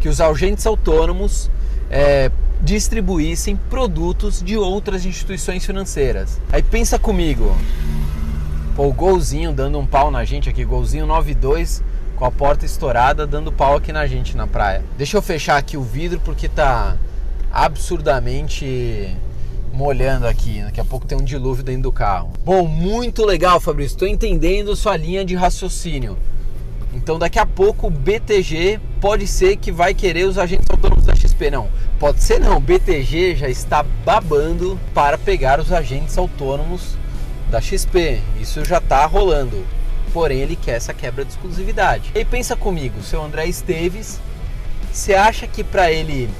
que 0.00 0.08
os 0.08 0.20
agentes 0.20 0.66
autônomos 0.66 1.50
é, 1.90 2.30
distribuíssem 2.60 3.56
produtos 3.70 4.42
de 4.42 4.56
outras 4.56 5.06
instituições 5.06 5.64
financeiras. 5.64 6.38
Aí 6.52 6.62
pensa 6.62 6.98
comigo, 6.98 7.56
Pô, 8.78 8.86
o 8.86 8.92
golzinho 8.92 9.52
dando 9.52 9.76
um 9.76 9.84
pau 9.84 10.08
na 10.08 10.24
gente 10.24 10.48
aqui, 10.48 10.64
golzinho 10.64 11.04
9-2 11.04 11.82
com 12.14 12.24
a 12.24 12.30
porta 12.30 12.64
estourada 12.64 13.26
dando 13.26 13.50
pau 13.50 13.74
aqui 13.74 13.92
na 13.92 14.06
gente 14.06 14.36
na 14.36 14.46
praia. 14.46 14.84
Deixa 14.96 15.16
eu 15.16 15.20
fechar 15.20 15.56
aqui 15.56 15.76
o 15.76 15.82
vidro 15.82 16.20
porque 16.20 16.48
tá 16.48 16.96
absurdamente 17.50 19.16
molhando 19.72 20.28
aqui. 20.28 20.62
Daqui 20.62 20.80
a 20.80 20.84
pouco 20.84 21.08
tem 21.08 21.18
um 21.18 21.24
dilúvio 21.24 21.64
dentro 21.64 21.82
do 21.82 21.92
carro. 21.92 22.30
Bom, 22.44 22.68
muito 22.68 23.24
legal, 23.24 23.58
Fabrício. 23.58 23.96
Estou 23.96 24.06
entendendo 24.06 24.76
sua 24.76 24.96
linha 24.96 25.24
de 25.24 25.34
raciocínio. 25.34 26.16
Então 26.94 27.18
daqui 27.18 27.40
a 27.40 27.46
pouco 27.46 27.88
o 27.88 27.90
BTG 27.90 28.78
pode 29.00 29.26
ser 29.26 29.56
que 29.56 29.72
vai 29.72 29.92
querer 29.92 30.22
os 30.22 30.38
agentes 30.38 30.70
autônomos 30.70 31.04
da 31.04 31.16
XP. 31.16 31.50
Não, 31.50 31.68
pode 31.98 32.22
ser 32.22 32.38
não. 32.38 32.58
O 32.58 32.60
BTG 32.60 33.34
já 33.34 33.48
está 33.48 33.84
babando 34.04 34.78
para 34.94 35.18
pegar 35.18 35.58
os 35.58 35.72
agentes 35.72 36.16
autônomos 36.16 36.96
da 37.50 37.60
XP. 37.60 38.20
Isso 38.40 38.64
já 38.64 38.78
está 38.78 39.04
rolando. 39.06 39.64
Porém, 40.12 40.38
ele 40.38 40.56
quer 40.56 40.76
essa 40.76 40.94
quebra 40.94 41.24
de 41.24 41.32
exclusividade. 41.32 42.10
E 42.14 42.24
pensa 42.24 42.56
comigo, 42.56 43.02
seu 43.02 43.22
André 43.22 43.46
Esteves, 43.46 44.18
você 44.92 45.14
acha 45.14 45.46
que 45.46 45.62
para 45.62 45.90
ele 45.92 46.30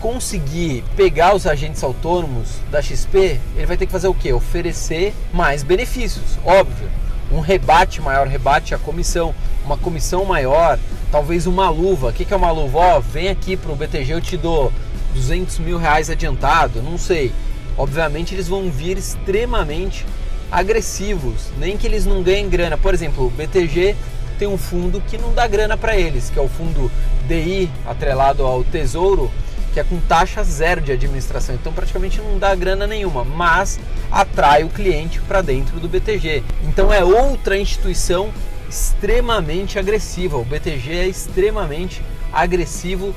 conseguir 0.00 0.82
pegar 0.96 1.34
os 1.34 1.46
agentes 1.46 1.82
autônomos 1.82 2.56
da 2.70 2.80
XP, 2.80 3.38
ele 3.54 3.66
vai 3.66 3.76
ter 3.76 3.86
que 3.86 3.92
fazer 3.92 4.08
o 4.08 4.14
quê? 4.14 4.32
Oferecer 4.32 5.14
mais 5.32 5.62
benefícios, 5.62 6.38
óbvio. 6.44 6.88
Um 7.30 7.40
rebate 7.40 8.00
maior, 8.00 8.26
rebate 8.26 8.74
a 8.74 8.78
comissão, 8.78 9.34
uma 9.64 9.76
comissão 9.76 10.24
maior, 10.24 10.78
talvez 11.12 11.46
uma 11.46 11.68
luva. 11.70 12.08
O 12.08 12.12
que 12.12 12.32
é 12.32 12.36
uma 12.36 12.50
luva? 12.50 12.78
Ó, 12.78 13.00
vem 13.00 13.28
aqui 13.28 13.56
para 13.56 13.70
o 13.70 13.76
BTG, 13.76 14.12
eu 14.12 14.20
te 14.20 14.36
dou 14.36 14.72
200 15.14 15.58
mil 15.58 15.78
reais 15.78 16.10
adiantado, 16.10 16.82
não 16.82 16.98
sei. 16.98 17.32
Obviamente 17.76 18.34
eles 18.34 18.48
vão 18.48 18.70
vir 18.70 18.98
extremamente 18.98 20.04
agressivos, 20.50 21.50
nem 21.58 21.76
que 21.76 21.86
eles 21.86 22.04
não 22.04 22.22
ganhem 22.22 22.48
grana. 22.48 22.76
Por 22.76 22.92
exemplo, 22.92 23.26
o 23.26 23.30
BTG 23.30 23.94
tem 24.38 24.48
um 24.48 24.58
fundo 24.58 25.00
que 25.02 25.18
não 25.18 25.32
dá 25.32 25.46
grana 25.46 25.76
para 25.76 25.96
eles, 25.96 26.30
que 26.30 26.38
é 26.38 26.42
o 26.42 26.48
fundo 26.48 26.90
DI 27.28 27.70
atrelado 27.86 28.44
ao 28.44 28.64
Tesouro, 28.64 29.30
que 29.72 29.78
é 29.78 29.84
com 29.84 30.00
taxa 30.00 30.42
zero 30.42 30.80
de 30.80 30.92
administração. 30.92 31.54
Então 31.54 31.72
praticamente 31.72 32.20
não 32.20 32.38
dá 32.38 32.54
grana 32.54 32.86
nenhuma, 32.86 33.24
mas 33.24 33.78
atrai 34.10 34.64
o 34.64 34.68
cliente 34.68 35.20
para 35.20 35.42
dentro 35.42 35.78
do 35.78 35.88
BTG. 35.88 36.42
Então 36.64 36.92
é 36.92 37.04
outra 37.04 37.56
instituição 37.58 38.32
extremamente 38.68 39.78
agressiva. 39.78 40.36
O 40.38 40.44
BTG 40.44 40.92
é 40.92 41.08
extremamente 41.08 42.02
agressivo 42.32 43.14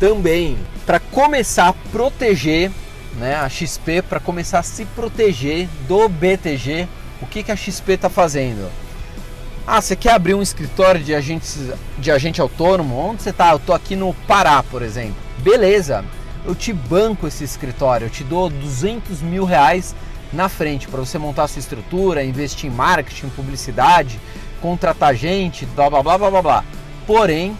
também. 0.00 0.58
Para 0.84 0.98
começar 0.98 1.68
a 1.68 1.72
proteger 1.72 2.70
né, 3.18 3.36
a 3.36 3.48
XP 3.48 4.02
para 4.02 4.20
começar 4.20 4.60
a 4.60 4.62
se 4.62 4.84
proteger 4.86 5.68
do 5.86 6.08
BTG. 6.08 6.88
O 7.20 7.26
que, 7.26 7.42
que 7.42 7.52
a 7.52 7.56
XP 7.56 7.92
está 7.92 8.08
fazendo? 8.08 8.70
Ah, 9.66 9.82
você 9.82 9.94
quer 9.94 10.12
abrir 10.12 10.34
um 10.34 10.40
escritório 10.40 11.02
de, 11.02 11.14
agentes, 11.14 11.58
de 11.98 12.10
agente 12.10 12.40
autônomo? 12.40 12.96
Onde 12.96 13.22
você 13.22 13.30
está? 13.30 13.50
Eu 13.50 13.56
estou 13.56 13.74
aqui 13.74 13.94
no 13.94 14.14
Pará, 14.26 14.62
por 14.62 14.80
exemplo. 14.80 15.16
Beleza, 15.38 16.04
eu 16.46 16.54
te 16.54 16.72
banco 16.72 17.26
esse 17.26 17.44
escritório, 17.44 18.06
eu 18.06 18.10
te 18.10 18.24
dou 18.24 18.48
200 18.48 19.20
mil 19.20 19.44
reais 19.44 19.94
na 20.32 20.48
frente 20.48 20.88
para 20.88 21.00
você 21.00 21.18
montar 21.18 21.48
sua 21.48 21.60
estrutura, 21.60 22.24
investir 22.24 22.70
em 22.70 22.74
marketing, 22.74 23.28
publicidade, 23.28 24.18
contratar 24.60 25.14
gente, 25.14 25.66
blá 25.66 25.90
blá 25.90 26.02
blá 26.02 26.18
blá 26.18 26.30
blá 26.30 26.42
blá. 26.42 26.64
Porém, 27.06 27.56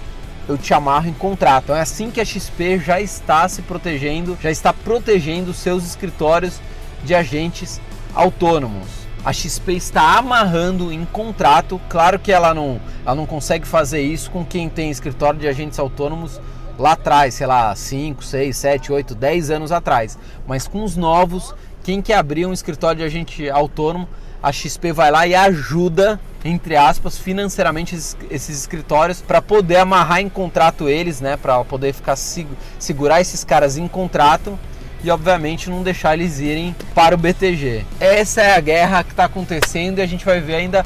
eu 0.48 0.56
te 0.56 0.72
amarro 0.72 1.08
em 1.08 1.12
contrato. 1.12 1.72
É 1.72 1.80
assim 1.80 2.10
que 2.10 2.20
a 2.20 2.24
XP 2.24 2.78
já 2.78 3.00
está 3.00 3.46
se 3.48 3.62
protegendo, 3.62 4.36
já 4.40 4.50
está 4.50 4.72
protegendo 4.72 5.52
seus 5.52 5.84
escritórios 5.84 6.60
de 7.04 7.14
agentes 7.14 7.80
autônomos. 8.14 8.88
A 9.24 9.32
XP 9.32 9.74
está 9.74 10.16
amarrando 10.16 10.90
em 10.90 11.04
contrato, 11.04 11.80
claro 11.88 12.18
que 12.18 12.32
ela 12.32 12.54
não, 12.54 12.80
ela 13.04 13.14
não 13.14 13.26
consegue 13.26 13.66
fazer 13.66 14.00
isso 14.00 14.30
com 14.30 14.44
quem 14.44 14.68
tem 14.68 14.90
escritório 14.90 15.38
de 15.38 15.46
agentes 15.46 15.78
autônomos 15.78 16.40
lá 16.78 16.92
atrás, 16.92 17.34
sei 17.34 17.46
lá, 17.46 17.74
5, 17.74 18.24
6, 18.24 18.56
7, 18.56 18.92
8, 18.92 19.14
10 19.14 19.50
anos 19.50 19.72
atrás. 19.72 20.16
Mas 20.46 20.66
com 20.66 20.82
os 20.82 20.96
novos, 20.96 21.54
quem 21.82 22.00
quer 22.00 22.14
abrir 22.14 22.46
um 22.46 22.52
escritório 22.52 22.98
de 22.98 23.04
agente 23.04 23.50
autônomo 23.50 24.08
a 24.42 24.52
XP 24.52 24.92
vai 24.92 25.10
lá 25.10 25.26
e 25.26 25.34
ajuda, 25.34 26.20
entre 26.44 26.76
aspas, 26.76 27.18
financeiramente 27.18 27.94
esses, 27.94 28.48
escritórios 28.48 29.20
para 29.20 29.42
poder 29.42 29.76
amarrar 29.76 30.20
em 30.20 30.28
contrato 30.28 30.88
eles, 30.88 31.20
né, 31.20 31.36
para 31.36 31.64
poder 31.64 31.92
ficar 31.92 32.16
segurar 32.16 33.20
esses 33.20 33.42
caras 33.44 33.76
em 33.76 33.88
contrato 33.88 34.58
e 35.02 35.10
obviamente 35.10 35.70
não 35.70 35.82
deixar 35.82 36.14
eles 36.14 36.40
irem 36.40 36.74
para 36.94 37.14
o 37.14 37.18
BTG. 37.18 37.84
Essa 38.00 38.42
é 38.42 38.56
a 38.56 38.60
guerra 38.60 39.04
que 39.04 39.10
está 39.10 39.24
acontecendo 39.24 39.98
e 39.98 40.02
a 40.02 40.06
gente 40.06 40.24
vai 40.24 40.40
ver 40.40 40.56
ainda 40.56 40.84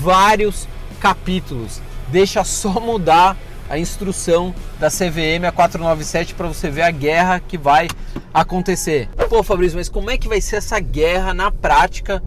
vários 0.00 0.68
capítulos. 1.00 1.80
Deixa 2.08 2.42
só 2.44 2.80
mudar 2.80 3.36
a 3.68 3.78
instrução 3.78 4.54
da 4.78 4.88
CVM 4.88 5.44
a 5.46 5.52
497 5.52 6.34
para 6.34 6.48
você 6.48 6.70
ver 6.70 6.82
a 6.82 6.90
guerra 6.90 7.40
que 7.40 7.58
vai 7.58 7.88
acontecer. 8.32 9.08
Pô, 9.28 9.42
Fabrício, 9.42 9.76
mas 9.76 9.88
como 9.88 10.10
é 10.10 10.16
que 10.16 10.28
vai 10.28 10.40
ser 10.40 10.56
essa 10.56 10.80
guerra 10.80 11.34
na 11.34 11.50
prática 11.50 12.22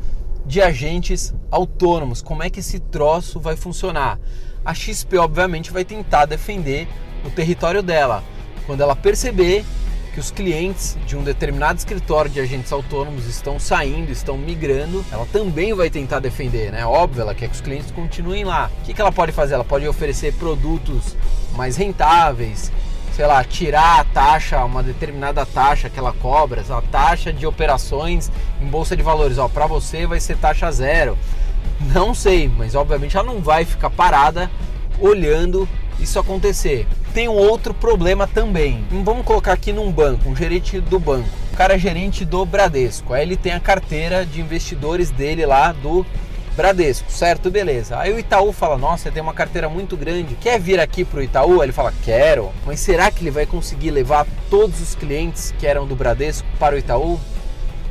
de 0.51 0.62
agentes 0.62 1.34
autônomos. 1.50 2.22
Como 2.22 2.43
é 2.43 2.50
que 2.50 2.60
esse 2.60 2.77
troço 2.77 3.39
vai 3.39 3.55
funcionar? 3.55 4.20
A 4.65 4.74
XP, 4.74 5.17
obviamente, 5.17 5.72
vai 5.72 5.86
tentar 5.86 6.25
defender 6.25 6.89
o 7.25 7.29
território 7.29 7.81
dela. 7.81 8.22
Quando 8.65 8.81
ela 8.81 8.93
perceber 8.93 9.63
que 10.13 10.20
os 10.20 10.29
clientes 10.29 10.98
de 11.08 11.15
um 11.15 11.24
determinado 11.24 11.79
escritório 11.79 12.29
de 12.29 12.41
agentes 12.41 12.70
autônomos 12.74 13.27
estão 13.27 13.58
saindo, 13.58 14.12
estão 14.12 14.38
migrando, 14.38 15.05
ela 15.10 15.25
também 15.31 15.74
vai 15.74 15.89
tentar 15.89 16.20
defender, 16.20 16.70
né? 16.70 16.86
Óbvio, 16.86 17.22
ela 17.22 17.34
quer 17.34 17.48
que 17.48 17.55
os 17.55 17.62
clientes 17.62 17.89
continuem 17.89 18.43
lá. 18.43 18.70
O 18.81 18.84
que 18.84 19.00
ela 19.00 19.10
pode 19.10 19.31
fazer? 19.31 19.53
Ela 19.53 19.63
pode 19.63 19.88
oferecer 19.88 20.34
produtos 20.34 21.15
mais 21.55 21.77
rentáveis, 21.77 22.70
sei 23.15 23.25
lá, 23.25 23.44
tirar 23.44 24.00
a 24.00 24.03
taxa, 24.03 24.63
uma 24.63 24.82
determinada 24.82 25.46
taxa 25.46 25.89
que 25.89 26.00
ela 26.00 26.13
cobra, 26.13 26.63
a 26.70 26.82
taxa 26.82 27.32
de 27.32 27.46
operações 27.46 28.32
em 28.62 28.65
bolsa 28.65 28.96
de 28.96 29.03
valores, 29.03 29.38
ó, 29.38 29.48
para 29.48 29.68
você 29.68 30.06
vai 30.06 30.20
ser 30.20 30.38
taxa 30.38 30.72
zero. 30.72 31.18
Não 31.94 32.13
sei, 32.13 32.50
mas 32.50 32.75
obviamente 32.75 33.18
ela 33.18 33.25
não 33.25 33.41
vai 33.41 33.65
ficar 33.65 33.89
parada 33.89 34.50
olhando 35.00 35.68
isso 36.00 36.20
acontecer. 36.20 36.88
Tem 37.13 37.27
um 37.27 37.34
outro 37.34 37.74
problema 37.74 38.25
também. 38.25 38.86
Vamos 39.03 39.25
colocar 39.25 39.53
aqui 39.53 39.74
num 39.74 39.91
banco, 39.91 40.30
um 40.30 40.36
gerente 40.36 40.80
do 40.80 41.00
banco. 41.00 41.27
O 41.53 41.58
cara 41.58 41.75
é 41.75 41.80
gerente 41.80 42.24
do 42.24 42.46
Bradesco. 42.46 43.13
Aí 43.13 43.24
ele 43.24 43.36
tem 43.36 43.51
a 43.51 43.60
carteira 43.60 44.25
de 44.25 44.39
investidores 44.39 45.10
dele 45.10 45.46
lá 45.46 45.74
do 45.74 46.06
Bradesco, 46.55 47.10
certo? 47.10 47.50
Beleza. 47.50 47.98
Aí 47.98 48.13
o 48.13 48.20
Itaú 48.20 48.51
fala: 48.51 48.77
Nossa, 48.77 49.12
tem 49.12 49.22
uma 49.22 49.34
carteira 49.34 49.70
muito 49.70 49.96
grande, 49.96 50.36
quer 50.36 50.60
vir 50.60 50.79
aqui 50.79 51.05
pro 51.05 51.24
Itaú? 51.24 51.62
Aí 51.62 51.67
ele 51.67 51.72
fala: 51.72 51.93
Quero. 52.03 52.51
Mas 52.65 52.79
será 52.79 53.10
que 53.10 53.24
ele 53.24 53.31
vai 53.31 53.46
conseguir 53.46 53.91
levar 53.91 54.27
todos 54.50 54.81
os 54.81 54.96
clientes 54.96 55.53
que 55.58 55.65
eram 55.65 55.88
do 55.88 55.96
Bradesco 55.96 56.48
para 56.60 56.75
o 56.75 56.77
Itaú? 56.77 57.20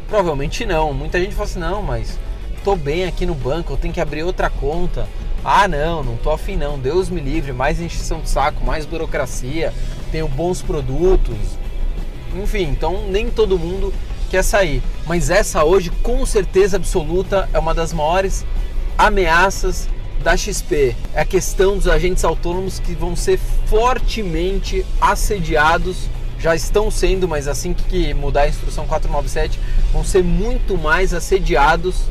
Provavelmente 0.08 0.66
não. 0.66 0.92
Muita 0.92 1.18
gente 1.18 1.34
fala 1.34 1.48
assim: 1.48 1.58
Não, 1.58 1.82
mas 1.82 2.18
tô 2.62 2.76
bem 2.76 3.06
aqui 3.06 3.24
no 3.24 3.34
banco, 3.34 3.72
eu 3.72 3.76
tenho 3.76 3.94
que 3.94 4.00
abrir 4.00 4.22
outra 4.22 4.50
conta. 4.50 5.08
Ah, 5.42 5.66
não, 5.66 6.02
não 6.02 6.16
tô 6.16 6.30
afim 6.30 6.56
não. 6.56 6.78
Deus 6.78 7.08
me 7.08 7.20
livre, 7.20 7.52
mais 7.52 7.80
encheção 7.80 8.20
de 8.20 8.28
saco, 8.28 8.62
mais 8.62 8.84
burocracia, 8.84 9.72
tenho 10.12 10.28
bons 10.28 10.60
produtos. 10.60 11.36
Enfim, 12.34 12.64
então 12.64 13.06
nem 13.08 13.30
todo 13.30 13.58
mundo 13.58 13.92
quer 14.30 14.42
sair. 14.42 14.82
Mas 15.06 15.28
essa 15.28 15.64
hoje, 15.64 15.90
com 16.02 16.24
certeza 16.24 16.76
absoluta, 16.76 17.48
é 17.52 17.58
uma 17.58 17.74
das 17.74 17.92
maiores 17.92 18.46
ameaças 18.96 19.88
da 20.22 20.36
XP. 20.36 20.94
É 21.14 21.22
a 21.22 21.24
questão 21.24 21.76
dos 21.76 21.88
agentes 21.88 22.24
autônomos 22.24 22.78
que 22.78 22.94
vão 22.94 23.16
ser 23.16 23.38
fortemente 23.66 24.86
assediados. 25.00 26.08
Já 26.38 26.54
estão 26.54 26.90
sendo, 26.90 27.28
mas 27.28 27.48
assim 27.48 27.74
que 27.74 28.14
mudar 28.14 28.42
a 28.42 28.48
instrução 28.48 28.86
497, 28.86 29.58
vão 29.92 30.02
ser 30.02 30.22
muito 30.22 30.78
mais 30.78 31.12
assediados 31.12 32.04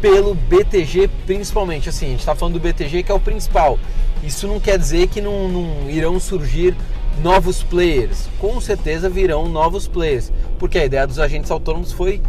pelo 0.00 0.34
BTG 0.34 1.08
principalmente. 1.26 1.88
Assim, 1.88 2.06
a 2.06 2.10
gente 2.10 2.20
está 2.20 2.34
falando 2.34 2.54
do 2.54 2.60
BTG 2.60 3.02
que 3.02 3.12
é 3.12 3.14
o 3.14 3.20
principal. 3.20 3.78
Isso 4.24 4.48
não 4.48 4.58
quer 4.58 4.78
dizer 4.78 5.08
que 5.08 5.20
não, 5.20 5.48
não 5.48 5.90
irão 5.90 6.18
surgir 6.18 6.74
novos 7.22 7.62
players. 7.62 8.28
Com 8.40 8.60
certeza 8.60 9.08
virão 9.08 9.48
novos 9.48 9.86
players, 9.86 10.32
porque 10.64 10.78
a 10.78 10.84
ideia 10.86 11.06
dos 11.06 11.18
agentes 11.18 11.50
autônomos 11.50 11.92
foi 11.92 12.22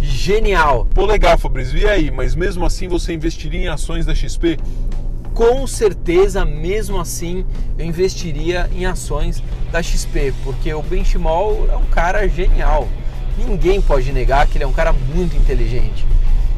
genial. 0.00 0.88
Pô, 0.94 1.04
legal, 1.04 1.36
Fabrício. 1.36 1.76
E 1.76 1.86
aí? 1.86 2.10
Mas 2.10 2.34
mesmo 2.34 2.64
assim 2.64 2.88
você 2.88 3.12
investiria 3.12 3.60
em 3.60 3.68
ações 3.68 4.06
da 4.06 4.14
XP? 4.14 4.56
Com 5.34 5.66
certeza, 5.66 6.46
mesmo 6.46 6.98
assim, 6.98 7.44
eu 7.76 7.84
investiria 7.84 8.70
em 8.74 8.86
ações 8.86 9.42
da 9.70 9.82
XP, 9.82 10.32
porque 10.42 10.72
o 10.72 10.80
Benchimol 10.82 11.68
é 11.70 11.76
um 11.76 11.84
cara 11.84 12.26
genial. 12.26 12.88
Ninguém 13.36 13.82
pode 13.82 14.10
negar 14.12 14.46
que 14.46 14.56
ele 14.56 14.64
é 14.64 14.66
um 14.66 14.72
cara 14.72 14.94
muito 15.14 15.36
inteligente. 15.36 16.06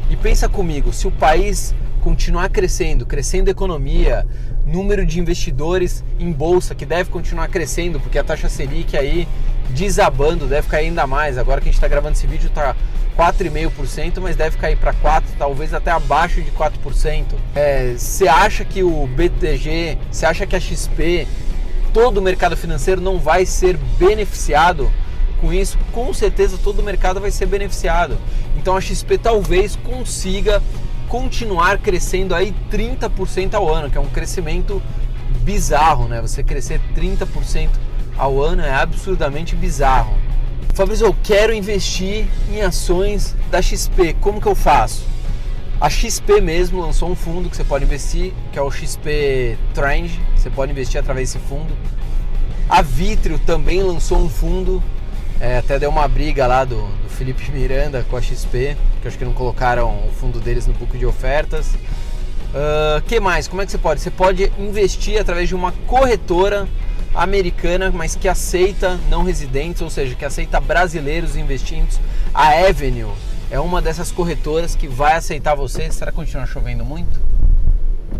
E 0.09 0.15
pensa 0.15 0.47
comigo, 0.47 0.93
se 0.93 1.09
o 1.09 1.11
país 1.11 1.75
continuar 1.99 2.47
crescendo, 2.47 3.05
crescendo 3.05 3.49
a 3.49 3.51
economia, 3.51 4.25
número 4.67 5.05
de 5.05 5.19
investidores 5.19 6.03
em 6.19 6.31
bolsa 6.31 6.75
que 6.75 6.85
deve 6.85 7.09
continuar 7.09 7.47
crescendo, 7.47 7.99
porque 7.99 8.19
a 8.19 8.23
taxa 8.23 8.49
Selic 8.49 8.95
aí 8.97 9.27
desabando, 9.69 10.45
deve 10.45 10.67
cair 10.67 10.87
ainda 10.87 11.07
mais. 11.07 11.37
Agora 11.37 11.61
que 11.61 11.69
a 11.69 11.71
gente 11.71 11.77
está 11.77 11.87
gravando 11.87 12.13
esse 12.13 12.27
vídeo 12.27 12.47
está 12.47 12.75
4,5%, 13.17 14.19
mas 14.21 14.35
deve 14.35 14.57
cair 14.57 14.77
para 14.77 14.93
4%, 14.93 15.23
talvez 15.37 15.73
até 15.73 15.91
abaixo 15.91 16.41
de 16.41 16.51
4%. 16.51 17.25
Você 17.97 18.25
é, 18.25 18.29
acha 18.29 18.63
que 18.63 18.83
o 18.83 19.07
BTG, 19.07 19.97
você 20.11 20.25
acha 20.25 20.45
que 20.45 20.55
a 20.55 20.59
XP, 20.59 21.27
todo 21.93 22.17
o 22.17 22.21
mercado 22.21 22.55
financeiro 22.55 23.01
não 23.01 23.17
vai 23.17 23.45
ser 23.45 23.77
beneficiado 23.97 24.91
com 25.39 25.53
isso, 25.53 25.77
com 25.91 26.13
certeza 26.13 26.57
todo 26.63 26.79
o 26.79 26.83
mercado 26.83 27.19
vai 27.19 27.31
ser 27.31 27.45
beneficiado. 27.45 28.17
Então 28.57 28.75
a 28.75 28.81
XP 28.81 29.17
talvez 29.17 29.75
consiga 29.75 30.61
continuar 31.07 31.77
crescendo 31.79 32.35
aí 32.35 32.53
30% 32.71 33.53
ao 33.53 33.73
ano, 33.73 33.89
que 33.89 33.97
é 33.97 34.01
um 34.01 34.09
crescimento 34.09 34.81
bizarro, 35.41 36.07
né? 36.07 36.21
Você 36.21 36.43
crescer 36.43 36.81
30% 36.95 37.69
ao 38.17 38.41
ano 38.41 38.61
é 38.61 38.73
absurdamente 38.73 39.55
bizarro. 39.55 40.15
Fabrício, 40.73 41.07
eu 41.07 41.15
quero 41.23 41.53
investir 41.53 42.27
em 42.51 42.61
ações 42.61 43.35
da 43.49 43.61
XP, 43.61 44.15
como 44.19 44.39
que 44.39 44.47
eu 44.47 44.55
faço? 44.55 45.05
A 45.79 45.89
XP 45.89 46.41
mesmo 46.41 46.81
lançou 46.81 47.09
um 47.09 47.15
fundo 47.15 47.49
que 47.49 47.55
você 47.55 47.63
pode 47.63 47.85
investir, 47.85 48.33
que 48.51 48.59
é 48.59 48.61
o 48.61 48.69
XP 48.69 49.57
Trend, 49.73 50.19
você 50.35 50.49
pode 50.49 50.71
investir 50.71 50.99
através 50.99 51.31
desse 51.31 51.45
fundo. 51.47 51.75
A 52.67 52.81
Vitrio 52.81 53.39
também 53.39 53.81
lançou 53.81 54.17
um 54.17 54.29
fundo 54.29 54.83
é, 55.39 55.57
até 55.57 55.77
deu 55.77 55.89
uma 55.89 56.07
briga 56.07 56.47
lá 56.47 56.65
do, 56.65 56.75
do, 56.75 57.09
Felipe 57.09 57.51
Miranda 57.51 58.05
com 58.09 58.17
a 58.17 58.21
XP, 58.21 58.75
que 59.01 59.07
acho 59.07 59.17
que 59.17 59.25
não 59.25 59.33
colocaram 59.33 60.07
o 60.07 60.11
fundo 60.11 60.39
deles 60.39 60.65
no 60.65 60.73
book 60.73 60.97
de 60.97 61.05
ofertas. 61.05 61.67
Uh, 62.47 63.01
que 63.05 63.19
mais? 63.19 63.47
Como 63.47 63.61
é 63.61 63.65
que 63.65 63.71
você 63.71 63.77
pode? 63.77 64.01
Você 64.01 64.09
pode 64.09 64.51
investir 64.57 65.19
através 65.19 65.47
de 65.47 65.55
uma 65.55 65.71
corretora 65.85 66.67
americana, 67.13 67.91
mas 67.91 68.15
que 68.15 68.27
aceita 68.27 68.99
não 69.09 69.23
residentes, 69.23 69.81
ou 69.81 69.89
seja, 69.89 70.15
que 70.15 70.25
aceita 70.25 70.59
brasileiros 70.59 71.35
investindo. 71.35 71.99
A 72.33 72.49
Avenue 72.67 73.11
é 73.51 73.59
uma 73.59 73.81
dessas 73.81 74.11
corretoras 74.11 74.75
que 74.75 74.87
vai 74.87 75.13
aceitar 75.15 75.55
você. 75.55 75.91
Será 75.91 76.11
que 76.11 76.17
continua 76.17 76.45
chovendo 76.45 76.83
muito? 76.83 77.19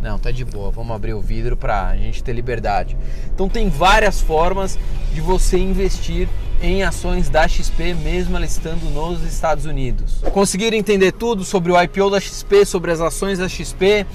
Não, 0.01 0.17
tá 0.19 0.32
de 0.32 0.45
boa. 0.45 0.71
Vamos 0.71 0.95
abrir 0.95 1.13
o 1.13 1.21
vidro 1.21 1.58
para 1.58 1.88
a 1.88 1.97
gente 1.97 2.23
ter 2.23 2.34
liberdade. 2.34 2.97
Então 3.34 3.49
tem 3.49 3.69
várias 3.69 4.21
formas 4.21 4.77
de 5.13 5.21
você 5.21 5.58
investir 5.58 6.27
em 6.62 6.84
ações 6.84 7.30
da 7.30 7.48
XP, 7.48 7.93
mesmo 7.93 8.36
ela 8.36 8.46
estando 8.46 8.89
nos 8.89 9.24
Estados 9.24 9.65
Unidos. 9.65 10.22
Conseguiram 10.32 10.78
entender 10.78 11.12
tudo 11.12 11.43
sobre 11.43 11.72
o 11.72 11.82
IPO 11.82 12.10
da 12.10 12.20
XP, 12.20 12.65
sobre 12.65 12.91
as 12.91 13.00
ações 13.00 13.39
da 13.39 13.48
XP? 13.48 14.06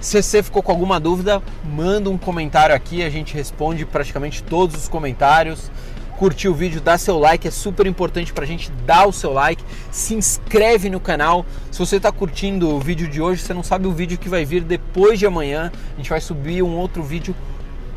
Se 0.00 0.22
você 0.22 0.42
ficou 0.42 0.62
com 0.62 0.70
alguma 0.70 1.00
dúvida, 1.00 1.42
manda 1.64 2.08
um 2.08 2.16
comentário 2.16 2.74
aqui, 2.74 3.02
a 3.02 3.10
gente 3.10 3.34
responde 3.34 3.84
praticamente 3.84 4.42
todos 4.42 4.76
os 4.76 4.88
comentários. 4.88 5.70
Curtiu 6.16 6.52
o 6.52 6.54
vídeo, 6.54 6.80
dá 6.80 6.98
seu 6.98 7.18
like, 7.18 7.46
é 7.46 7.50
super 7.50 7.86
importante 7.86 8.32
pra 8.32 8.44
gente 8.44 8.70
dar 8.84 9.06
o 9.06 9.12
seu 9.12 9.32
like. 9.32 9.62
Se 9.90 10.14
inscreve 10.14 10.88
no 10.90 10.98
canal. 10.98 11.44
Se 11.70 11.78
você 11.78 11.96
está 11.96 12.10
curtindo 12.10 12.74
o 12.74 12.80
vídeo 12.80 13.08
de 13.08 13.20
hoje, 13.20 13.42
você 13.42 13.54
não 13.54 13.62
sabe 13.62 13.86
o 13.86 13.92
vídeo 13.92 14.18
que 14.18 14.28
vai 14.28 14.44
vir 14.44 14.62
depois 14.62 15.18
de 15.18 15.26
amanhã. 15.26 15.70
A 15.94 15.96
gente 15.96 16.10
vai 16.10 16.20
subir 16.20 16.62
um 16.62 16.76
outro 16.76 17.02
vídeo 17.02 17.34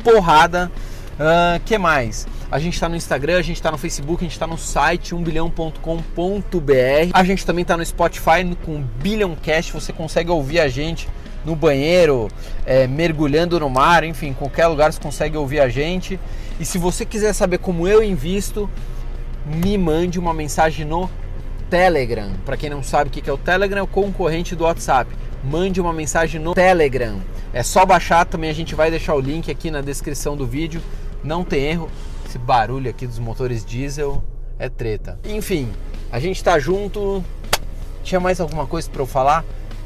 porrada. 0.04 0.70
Uh, 1.14 1.60
que 1.64 1.76
mais? 1.78 2.26
A 2.52 2.58
gente 2.58 2.74
está 2.74 2.86
no 2.86 2.94
Instagram, 2.94 3.38
a 3.38 3.42
gente 3.42 3.56
está 3.56 3.70
no 3.70 3.78
Facebook, 3.78 4.22
a 4.22 4.26
gente 4.26 4.32
está 4.32 4.46
no 4.46 4.58
site 4.58 5.14
1bilhão.com.br. 5.14 7.10
A 7.14 7.24
gente 7.24 7.46
também 7.46 7.62
está 7.62 7.78
no 7.78 7.86
Spotify 7.86 8.44
com 8.62 8.82
Billion 9.00 9.34
Você 9.72 9.90
consegue 9.90 10.30
ouvir 10.30 10.60
a 10.60 10.68
gente 10.68 11.08
no 11.46 11.56
banheiro, 11.56 12.28
é, 12.66 12.86
mergulhando 12.86 13.58
no 13.58 13.70
mar, 13.70 14.04
enfim, 14.04 14.26
em 14.28 14.34
qualquer 14.34 14.66
lugar 14.66 14.92
você 14.92 15.00
consegue 15.00 15.34
ouvir 15.34 15.60
a 15.60 15.68
gente. 15.70 16.20
E 16.60 16.64
se 16.66 16.76
você 16.76 17.06
quiser 17.06 17.32
saber 17.32 17.56
como 17.56 17.88
eu 17.88 18.04
invisto, 18.04 18.68
me 19.46 19.78
mande 19.78 20.18
uma 20.18 20.34
mensagem 20.34 20.84
no 20.84 21.08
Telegram. 21.70 22.32
Para 22.44 22.58
quem 22.58 22.68
não 22.68 22.82
sabe 22.82 23.08
o 23.08 23.10
que 23.10 23.30
é 23.30 23.32
o 23.32 23.38
Telegram, 23.38 23.80
é 23.80 23.82
o 23.82 23.86
concorrente 23.86 24.54
do 24.54 24.64
WhatsApp. 24.64 25.10
Mande 25.42 25.80
uma 25.80 25.94
mensagem 25.94 26.38
no 26.38 26.52
Telegram. 26.52 27.18
É 27.50 27.62
só 27.62 27.86
baixar, 27.86 28.26
também 28.26 28.50
a 28.50 28.54
gente 28.54 28.74
vai 28.74 28.90
deixar 28.90 29.14
o 29.14 29.20
link 29.20 29.50
aqui 29.50 29.70
na 29.70 29.80
descrição 29.80 30.36
do 30.36 30.46
vídeo. 30.46 30.82
Não 31.24 31.44
tem 31.44 31.64
erro. 31.64 31.88
Esse 32.32 32.38
barulho 32.38 32.88
aqui 32.88 33.06
dos 33.06 33.18
motores 33.18 33.62
diesel 33.62 34.24
é 34.58 34.66
treta. 34.66 35.20
Enfim, 35.22 35.70
a 36.10 36.18
gente 36.18 36.42
tá 36.42 36.58
junto. 36.58 37.22
Tinha 38.02 38.18
mais 38.18 38.40
alguma 38.40 38.66
coisa 38.66 38.88
para 38.88 39.02
eu 39.02 39.06
falar? 39.06 39.44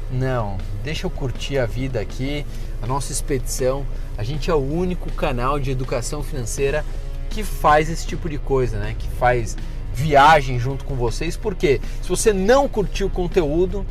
Não, 0.09 0.57
deixa 0.81 1.05
eu 1.05 1.09
curtir 1.09 1.57
a 1.57 1.65
vida 1.65 1.99
aqui, 1.99 2.45
a 2.81 2.87
nossa 2.87 3.11
expedição. 3.11 3.85
A 4.17 4.23
gente 4.23 4.49
é 4.49 4.53
o 4.53 4.59
único 4.59 5.11
canal 5.11 5.59
de 5.59 5.71
educação 5.71 6.23
financeira 6.23 6.85
que 7.29 7.43
faz 7.43 7.89
esse 7.89 8.07
tipo 8.07 8.29
de 8.29 8.37
coisa, 8.37 8.79
né? 8.79 8.95
Que 8.97 9.09
faz 9.09 9.57
viagem 9.93 10.57
junto 10.57 10.85
com 10.85 10.95
vocês. 10.95 11.35
Porque 11.35 11.81
se 12.01 12.07
você 12.07 12.31
não 12.31 12.69
curtiu 12.69 13.07
o 13.07 13.11
conteúdo, 13.11 13.85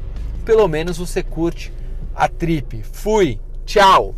pelo 0.47 0.67
menos 0.67 0.97
você 0.97 1.23
curte 1.23 1.71
a 2.15 2.27
trip. 2.27 2.83
Fui, 2.91 3.39
tchau. 3.67 4.15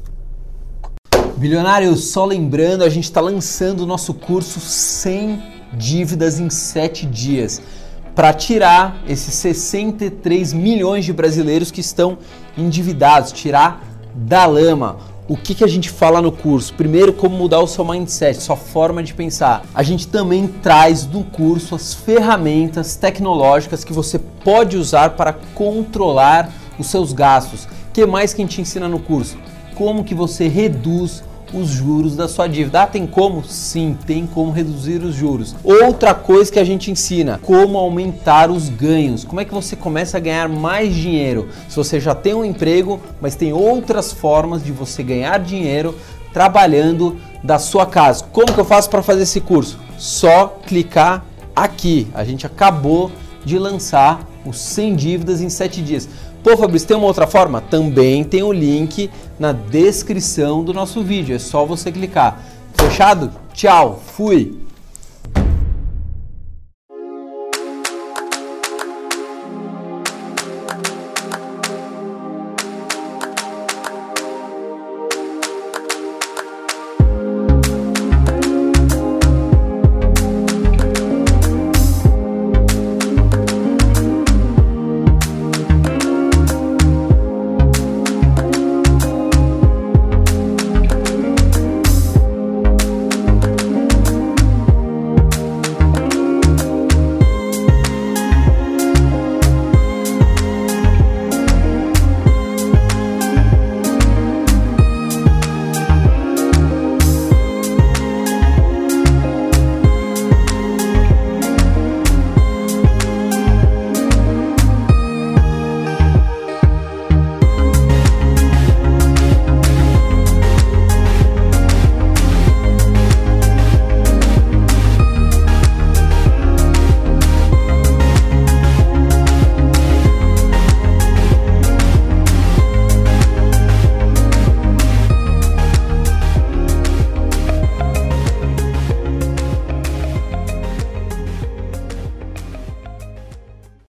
Bilionário, 1.39 1.95
só 1.95 2.25
lembrando, 2.25 2.83
a 2.83 2.89
gente 2.89 3.05
está 3.05 3.21
lançando 3.21 3.83
o 3.83 3.87
nosso 3.87 4.13
curso 4.13 4.59
sem 4.59 5.41
dívidas 5.73 6.41
em 6.41 6.51
7 6.51 7.07
dias 7.07 7.63
para 8.13 8.33
tirar 8.33 9.01
esses 9.07 9.35
63 9.35 10.53
milhões 10.53 11.05
de 11.05 11.13
brasileiros 11.13 11.71
que 11.71 11.81
estão 11.81 12.19
endividados, 12.57 13.31
tirar 13.31 13.85
da 14.17 14.47
lama. 14.47 14.97
O 15.29 15.37
que, 15.37 15.55
que 15.55 15.63
a 15.63 15.69
gente 15.69 15.89
fala 15.91 16.21
no 16.21 16.33
curso? 16.33 16.75
Primeiro, 16.75 17.13
como 17.13 17.37
mudar 17.37 17.61
o 17.61 17.69
seu 17.69 17.85
mindset, 17.85 18.43
sua 18.43 18.57
forma 18.57 19.01
de 19.01 19.15
pensar. 19.15 19.65
A 19.73 19.85
gente 19.85 20.09
também 20.09 20.49
traz 20.49 21.07
no 21.07 21.23
curso 21.23 21.77
as 21.77 21.95
ferramentas 21.95 22.97
tecnológicas 22.97 23.85
que 23.85 23.93
você 23.93 24.19
pode 24.19 24.77
usar 24.77 25.11
para 25.11 25.33
controlar 25.55 26.51
os 26.77 26.89
seus 26.89 27.13
gastos. 27.13 27.67
O 27.67 27.93
que 27.93 28.05
mais 28.05 28.35
que 28.35 28.43
a 28.43 28.45
gente 28.45 28.61
ensina 28.61 28.89
no 28.89 28.99
curso? 28.99 29.39
Como 29.77 30.03
que 30.03 30.17
você 30.17 30.49
reduz 30.49 31.23
os 31.53 31.69
juros 31.69 32.17
da 32.17 32.29
sua 32.29 32.47
dívida. 32.47 32.83
Ah, 32.83 32.87
tem 32.87 33.07
como? 33.07 33.45
Sim, 33.45 33.97
tem 34.07 34.27
como 34.27 34.51
reduzir 34.51 35.03
os 35.03 35.15
juros. 35.15 35.55
Outra 35.65 36.15
coisa 36.15 36.51
que 36.51 36.59
a 36.59 36.65
gente 36.65 36.91
ensina, 36.91 37.39
como 37.43 37.79
aumentar 37.79 38.51
os 38.51 38.69
ganhos. 38.69 39.25
Como 39.25 39.41
é 39.41 39.45
que 39.45 39.55
você 39.55 39.77
começa 39.77 40.17
a 40.17 40.21
ganhar 40.21 40.49
mais 40.49 40.95
dinheiro? 40.95 41.49
Se 41.69 41.77
você 41.77 42.01
já 42.01 42.15
tem 42.15 42.35
um 42.35 42.45
emprego, 42.45 43.01
mas 43.21 43.35
tem 43.35 43.53
outras 43.53 44.13
formas 44.13 44.63
de 44.63 44.73
você 44.73 45.03
ganhar 45.03 45.39
dinheiro 45.39 45.95
trabalhando 46.33 47.17
da 47.43 47.59
sua 47.59 47.87
casa. 47.87 48.25
Como 48.33 48.53
que 48.53 48.61
eu 48.61 48.65
faço 48.65 48.91
para 48.91 49.03
fazer 49.03 49.23
esse 49.23 49.41
curso? 49.41 49.79
Só 49.97 50.59
clicar 50.67 51.25
aqui. 51.55 52.09
A 52.15 52.25
gente 52.25 52.47
acabou 52.47 53.11
de 53.45 53.59
lançar 53.59 54.21
os 54.45 54.59
100 54.59 54.97
dívidas 54.97 55.41
em 55.41 55.49
7 55.49 55.83
dias. 55.83 56.09
Pô, 56.49 56.57
Fabrício, 56.57 56.89
tem 56.89 56.97
uma 56.97 57.07
outra 57.07 57.27
forma? 57.27 57.61
Também 57.61 58.25
tem 58.25 58.43
o 58.43 58.51
link 58.51 59.11
na 59.39 59.53
descrição 59.53 60.65
do 60.65 60.73
nosso 60.73 61.03
vídeo. 61.03 61.37
É 61.37 61.39
só 61.39 61.67
você 61.67 61.93
clicar. 61.93 62.43
Fechado? 62.73 63.31
Tchau, 63.53 64.01
fui! 64.03 64.59